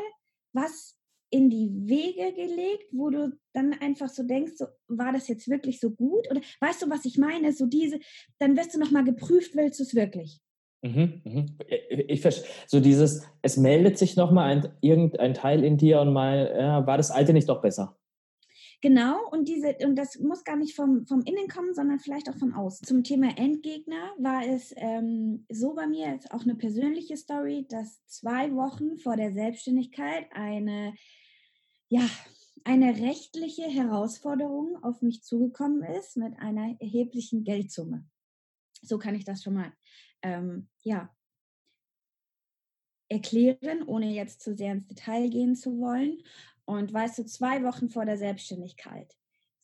was 0.54 0.98
in 1.30 1.50
die 1.50 1.70
Wege 1.88 2.34
gelegt, 2.34 2.86
wo 2.92 3.10
du 3.10 3.38
dann 3.54 3.74
einfach 3.74 4.10
so 4.10 4.24
denkst, 4.24 4.54
so, 4.56 4.68
war 4.88 5.12
das 5.12 5.28
jetzt 5.28 5.50
wirklich 5.50 5.80
so 5.80 5.92
gut? 5.92 6.30
Oder 6.32 6.42
weißt 6.60 6.82
du, 6.82 6.90
was 6.90 7.06
ich 7.06 7.18
meine? 7.18 7.52
So 7.52 7.66
diese, 7.66 8.00
dann 8.40 8.56
wirst 8.56 8.74
du 8.74 8.80
nochmal 8.80 9.04
geprüft, 9.04 9.56
willst 9.56 9.80
du 9.80 9.84
es 9.84 9.96
wirklich? 9.96 10.40
Mhm, 10.86 11.22
mhm. 11.24 11.58
Ich 12.08 12.22
verstehe. 12.22 12.48
So 12.68 12.80
dieses, 12.80 13.24
es 13.42 13.58
meldet 13.58 13.98
sich 13.98 14.16
nochmal 14.16 14.52
ein, 14.52 14.74
irgendein 14.82 15.34
Teil 15.34 15.64
in 15.64 15.78
dir 15.78 16.02
und 16.02 16.14
mal, 16.14 16.54
ja, 16.58 16.88
war 16.88 16.98
das 16.98 17.12
alte 17.12 17.34
nicht 17.34 17.50
doch 17.50 17.62
besser? 17.62 17.98
Genau, 18.82 19.18
und 19.32 19.48
diese, 19.48 19.76
und 19.84 19.96
das 19.96 20.20
muss 20.20 20.44
gar 20.44 20.58
nicht 20.58 20.76
vom, 20.76 21.08
vom 21.08 21.22
Innen 21.22 21.48
kommen, 21.48 21.74
sondern 21.74 22.00
vielleicht 22.00 22.30
auch 22.30 22.36
vom 22.36 22.54
Außen. 22.54 22.86
Zum 22.86 23.04
Thema 23.04 23.36
Endgegner 23.36 24.14
war 24.20 24.46
es 24.46 24.74
ähm, 24.78 25.46
so 25.50 25.74
bei 25.74 25.88
mir, 25.88 26.12
jetzt 26.12 26.32
auch 26.32 26.44
eine 26.44 26.56
persönliche 26.56 27.18
Story, 27.18 27.66
dass 27.68 28.06
zwei 28.06 28.54
Wochen 28.54 28.98
vor 28.98 29.16
der 29.16 29.34
Selbstständigkeit 29.34 30.28
eine 30.32 30.94
ja, 31.90 32.08
eine 32.64 32.98
rechtliche 32.98 33.64
Herausforderung 33.64 34.84
auf 34.84 35.02
mich 35.02 35.24
zugekommen 35.24 35.84
ist 35.84 36.18
mit 36.18 36.38
einer 36.40 36.76
erheblichen 36.80 37.44
Geldsumme. 37.44 38.06
So 38.82 38.98
kann 38.98 39.16
ich 39.16 39.24
das 39.24 39.44
schon 39.44 39.54
mal 39.54 39.72
ähm, 40.26 40.68
ja, 40.82 41.16
erklären, 43.10 43.84
ohne 43.86 44.12
jetzt 44.12 44.42
zu 44.42 44.56
sehr 44.56 44.72
ins 44.72 44.88
Detail 44.88 45.30
gehen 45.30 45.56
zu 45.56 45.80
wollen. 45.80 46.24
Und 46.66 46.92
weißt 46.92 47.20
du, 47.20 47.26
zwei 47.26 47.64
Wochen 47.64 47.90
vor 47.90 48.06
der 48.06 48.18
Selbstständigkeit 48.18 49.16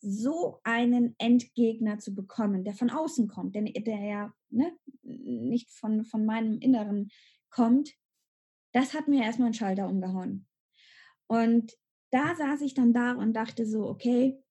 so 0.03 0.59
einen 0.63 1.15
Endgegner 1.19 1.99
zu 1.99 2.15
bekommen, 2.15 2.63
der 2.63 2.73
von 2.73 2.89
außen 2.89 3.27
kommt, 3.27 3.55
der, 3.55 3.63
der 3.63 3.99
ja 3.99 4.33
ne, 4.49 4.75
nicht 5.03 5.69
von, 5.71 6.05
von 6.05 6.25
meinem 6.25 6.59
Inneren 6.59 7.09
kommt, 7.49 7.91
das 8.73 8.93
hat 8.93 9.07
mir 9.07 9.23
erstmal 9.23 9.47
einen 9.47 9.53
Schalter 9.53 9.87
umgehauen. 9.87 10.47
Und 11.27 11.77
da 12.11 12.35
saß 12.35 12.61
ich 12.61 12.73
dann 12.73 12.93
da 12.93 13.13
und 13.13 13.33
dachte 13.33 13.65
so, 13.65 13.87
okay, 13.87 14.41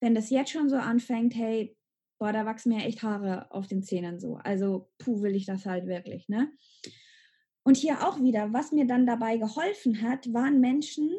wenn 0.00 0.14
das 0.14 0.30
jetzt 0.30 0.50
schon 0.50 0.68
so 0.68 0.76
anfängt, 0.76 1.34
hey, 1.34 1.76
boah, 2.22 2.32
da 2.32 2.46
wachsen 2.46 2.68
mir 2.68 2.84
echt 2.84 3.02
Haare 3.02 3.50
auf 3.50 3.66
den 3.66 3.82
Zähnen 3.82 4.20
so. 4.20 4.36
Also, 4.36 4.88
puh, 4.98 5.22
will 5.22 5.34
ich 5.34 5.44
das 5.44 5.66
halt 5.66 5.86
wirklich, 5.86 6.28
ne? 6.28 6.52
Und 7.64 7.76
hier 7.76 8.06
auch 8.06 8.22
wieder, 8.22 8.52
was 8.52 8.70
mir 8.70 8.86
dann 8.86 9.06
dabei 9.06 9.38
geholfen 9.38 10.02
hat, 10.02 10.32
waren 10.32 10.60
Menschen, 10.60 11.10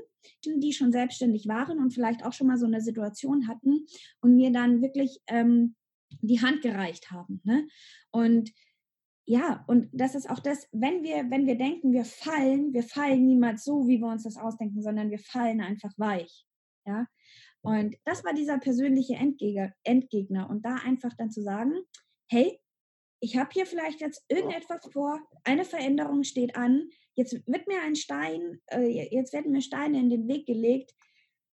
die 0.45 0.71
schon 0.71 0.93
selbstständig 0.93 1.49
waren 1.49 1.79
und 1.79 1.93
vielleicht 1.93 2.23
auch 2.23 2.31
schon 2.31 2.47
mal 2.47 2.57
so 2.57 2.67
eine 2.67 2.79
Situation 2.79 3.49
hatten 3.49 3.85
und 4.21 4.37
mir 4.37 4.53
dann 4.53 4.81
wirklich 4.81 5.19
ähm, 5.27 5.75
die 6.21 6.41
Hand 6.41 6.61
gereicht 6.61 7.11
haben. 7.11 7.41
Ne? 7.43 7.67
Und 8.11 8.53
ja, 9.25 9.65
und 9.67 9.89
das 9.91 10.15
ist 10.15 10.29
auch 10.29 10.39
das, 10.39 10.69
wenn 10.71 11.03
wir, 11.03 11.29
wenn 11.29 11.47
wir 11.47 11.57
denken, 11.57 11.91
wir 11.91 12.05
fallen, 12.05 12.73
wir 12.73 12.83
fallen 12.83 13.25
niemals 13.25 13.65
so, 13.65 13.89
wie 13.89 13.99
wir 13.99 14.07
uns 14.07 14.23
das 14.23 14.37
ausdenken, 14.37 14.81
sondern 14.81 15.11
wir 15.11 15.19
fallen 15.19 15.59
einfach 15.59 15.91
weich. 15.97 16.45
Ja. 16.85 17.07
Und 17.63 17.95
das 18.03 18.25
war 18.25 18.33
dieser 18.33 18.57
persönliche 18.59 19.15
Endgegner, 19.15 19.73
Endgegner. 19.83 20.49
Und 20.49 20.65
da 20.65 20.75
einfach 20.85 21.13
dann 21.17 21.31
zu 21.31 21.41
sagen, 21.41 21.73
hey, 22.29 22.59
ich 23.21 23.37
habe 23.37 23.49
hier 23.53 23.65
vielleicht 23.65 24.01
jetzt 24.01 24.21
irgendetwas 24.27 24.85
vor, 24.91 25.17
eine 25.45 25.63
Veränderung 25.63 26.23
steht 26.23 26.57
an, 26.57 26.89
jetzt 27.15 27.33
wird 27.47 27.67
mir 27.67 27.81
ein 27.81 27.95
Stein, 27.95 28.59
äh, 28.67 29.07
jetzt 29.15 29.31
werden 29.31 29.53
mir 29.53 29.61
Steine 29.61 29.97
in 29.97 30.09
den 30.09 30.27
Weg 30.27 30.45
gelegt. 30.45 30.93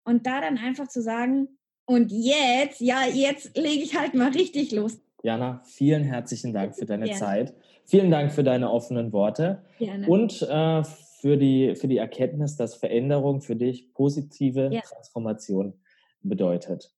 Und 0.03 0.27
da 0.27 0.41
dann 0.41 0.59
einfach 0.59 0.87
zu 0.87 1.01
sagen, 1.01 1.57
und 1.87 2.11
jetzt, 2.11 2.81
ja, 2.81 3.05
jetzt 3.11 3.57
lege 3.57 3.83
ich 3.83 3.97
halt 3.97 4.13
mal 4.13 4.31
richtig 4.31 4.71
los. 4.71 4.99
Jana, 5.23 5.63
vielen 5.65 6.03
herzlichen 6.03 6.53
Dank 6.53 6.75
für 6.75 6.85
deine 6.85 7.05
Gerne. 7.05 7.19
Zeit. 7.19 7.53
Vielen 7.83 8.11
Dank 8.11 8.31
für 8.31 8.43
deine 8.43 8.69
offenen 8.69 9.11
Worte. 9.11 9.63
Gerne. 9.79 10.07
Und 10.07 10.43
äh, 10.43 10.83
für, 10.83 11.37
die, 11.37 11.75
für 11.75 11.87
die 11.87 11.97
Erkenntnis, 11.97 12.57
dass 12.57 12.75
Veränderung 12.75 13.41
für 13.41 13.55
dich 13.55 13.91
positive 13.93 14.69
ja. 14.71 14.81
Transformation 14.81 15.73
bedeutet. 16.27 16.91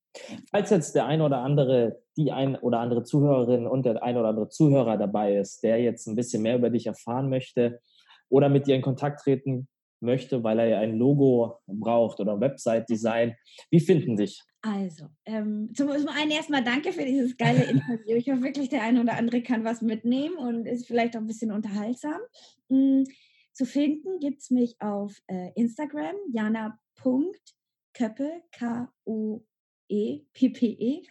Falls 0.50 0.70
jetzt 0.70 0.94
der 0.94 1.06
ein 1.06 1.20
oder 1.20 1.38
andere, 1.38 2.00
die 2.16 2.32
ein 2.32 2.56
oder 2.56 2.80
andere 2.80 3.04
Zuhörerin 3.04 3.66
und 3.66 3.84
der 3.86 4.02
ein 4.02 4.16
oder 4.16 4.28
andere 4.28 4.48
Zuhörer 4.48 4.96
dabei 4.96 5.36
ist, 5.36 5.62
der 5.62 5.80
jetzt 5.80 6.06
ein 6.06 6.16
bisschen 6.16 6.42
mehr 6.42 6.56
über 6.56 6.70
dich 6.70 6.86
erfahren 6.86 7.28
möchte 7.28 7.80
oder 8.28 8.48
mit 8.48 8.66
dir 8.66 8.74
in 8.74 8.82
Kontakt 8.82 9.20
treten 9.20 9.68
möchte, 10.00 10.42
weil 10.44 10.58
er 10.58 10.68
ja 10.68 10.78
ein 10.80 10.96
Logo 10.96 11.58
braucht 11.66 12.20
oder 12.20 12.40
Website-Design, 12.40 13.36
wie 13.70 13.80
finden 13.80 14.16
dich? 14.16 14.42
Also, 14.62 15.06
ähm, 15.24 15.70
zum, 15.74 15.88
einen 15.90 16.30
erstmal 16.30 16.64
danke 16.64 16.92
für 16.92 17.04
dieses 17.04 17.36
geile 17.36 17.64
Interview. 17.64 18.16
Ich 18.16 18.28
hoffe 18.28 18.42
wirklich, 18.42 18.68
der 18.68 18.82
eine 18.82 19.00
oder 19.00 19.16
andere 19.16 19.42
kann 19.42 19.64
was 19.64 19.82
mitnehmen 19.82 20.36
und 20.36 20.66
ist 20.66 20.86
vielleicht 20.86 21.16
auch 21.16 21.20
ein 21.20 21.26
bisschen 21.26 21.52
unterhaltsam. 21.52 22.20
Mhm. 22.68 23.04
Zu 23.52 23.66
finden 23.66 24.20
gibt 24.20 24.40
es 24.40 24.50
mich 24.50 24.76
auf 24.80 25.20
äh, 25.26 25.50
Instagram, 25.56 26.14
jana.köppel, 27.98 28.42
K-O-E, 28.52 30.20
P-P-E. 30.32 31.02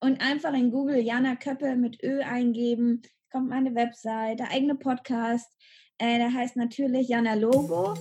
und 0.00 0.20
einfach 0.20 0.54
in 0.54 0.70
Google 0.70 0.98
Jana 0.98 1.36
Köppel 1.36 1.76
mit 1.76 2.02
Ö 2.02 2.20
eingeben, 2.20 3.02
kommt 3.30 3.48
meine 3.48 3.74
Website, 3.74 4.40
der 4.40 4.50
eigene 4.50 4.74
Podcast. 4.74 5.50
Äh, 5.98 6.18
der 6.18 6.32
heißt 6.32 6.56
natürlich 6.56 7.08
Jana 7.08 7.34
Logo. 7.34 7.94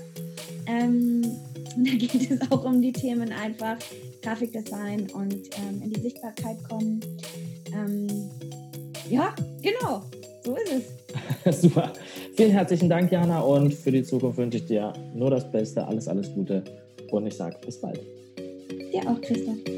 Ähm, 0.68 1.22
da 1.78 1.92
geht 1.92 2.32
es 2.32 2.52
auch 2.52 2.64
um 2.64 2.82
die 2.82 2.94
Themen 2.94 3.32
einfach 3.32 3.78
Grafikdesign 4.22 5.10
und 5.12 5.34
ähm, 5.58 5.82
in 5.82 5.92
die 5.92 6.02
Sichtbarkeit 6.02 6.58
kommen. 6.70 7.00
Ähm, 7.74 8.30
ja, 9.10 9.34
genau, 9.62 10.04
so 10.44 10.56
ist 10.56 10.72
es. 11.46 11.62
Super. 11.62 11.94
Vielen 12.36 12.52
herzlichen 12.52 12.90
Dank, 12.90 13.12
Jana, 13.12 13.40
und 13.40 13.74
für 13.74 13.92
die 13.92 14.04
Zukunft 14.04 14.38
wünsche 14.38 14.58
ich 14.58 14.66
dir 14.66 14.94
nur 15.16 15.32
das 15.32 15.50
Beste, 15.50 15.86
alles, 15.86 16.08
alles 16.08 16.32
Gute 16.34 16.64
und 17.12 17.28
ich 17.28 17.36
sage 17.36 17.58
bis 17.66 17.80
bald. 17.80 18.02
Dir 18.92 19.10
auch, 19.10 19.20
Christoph. 19.22 19.77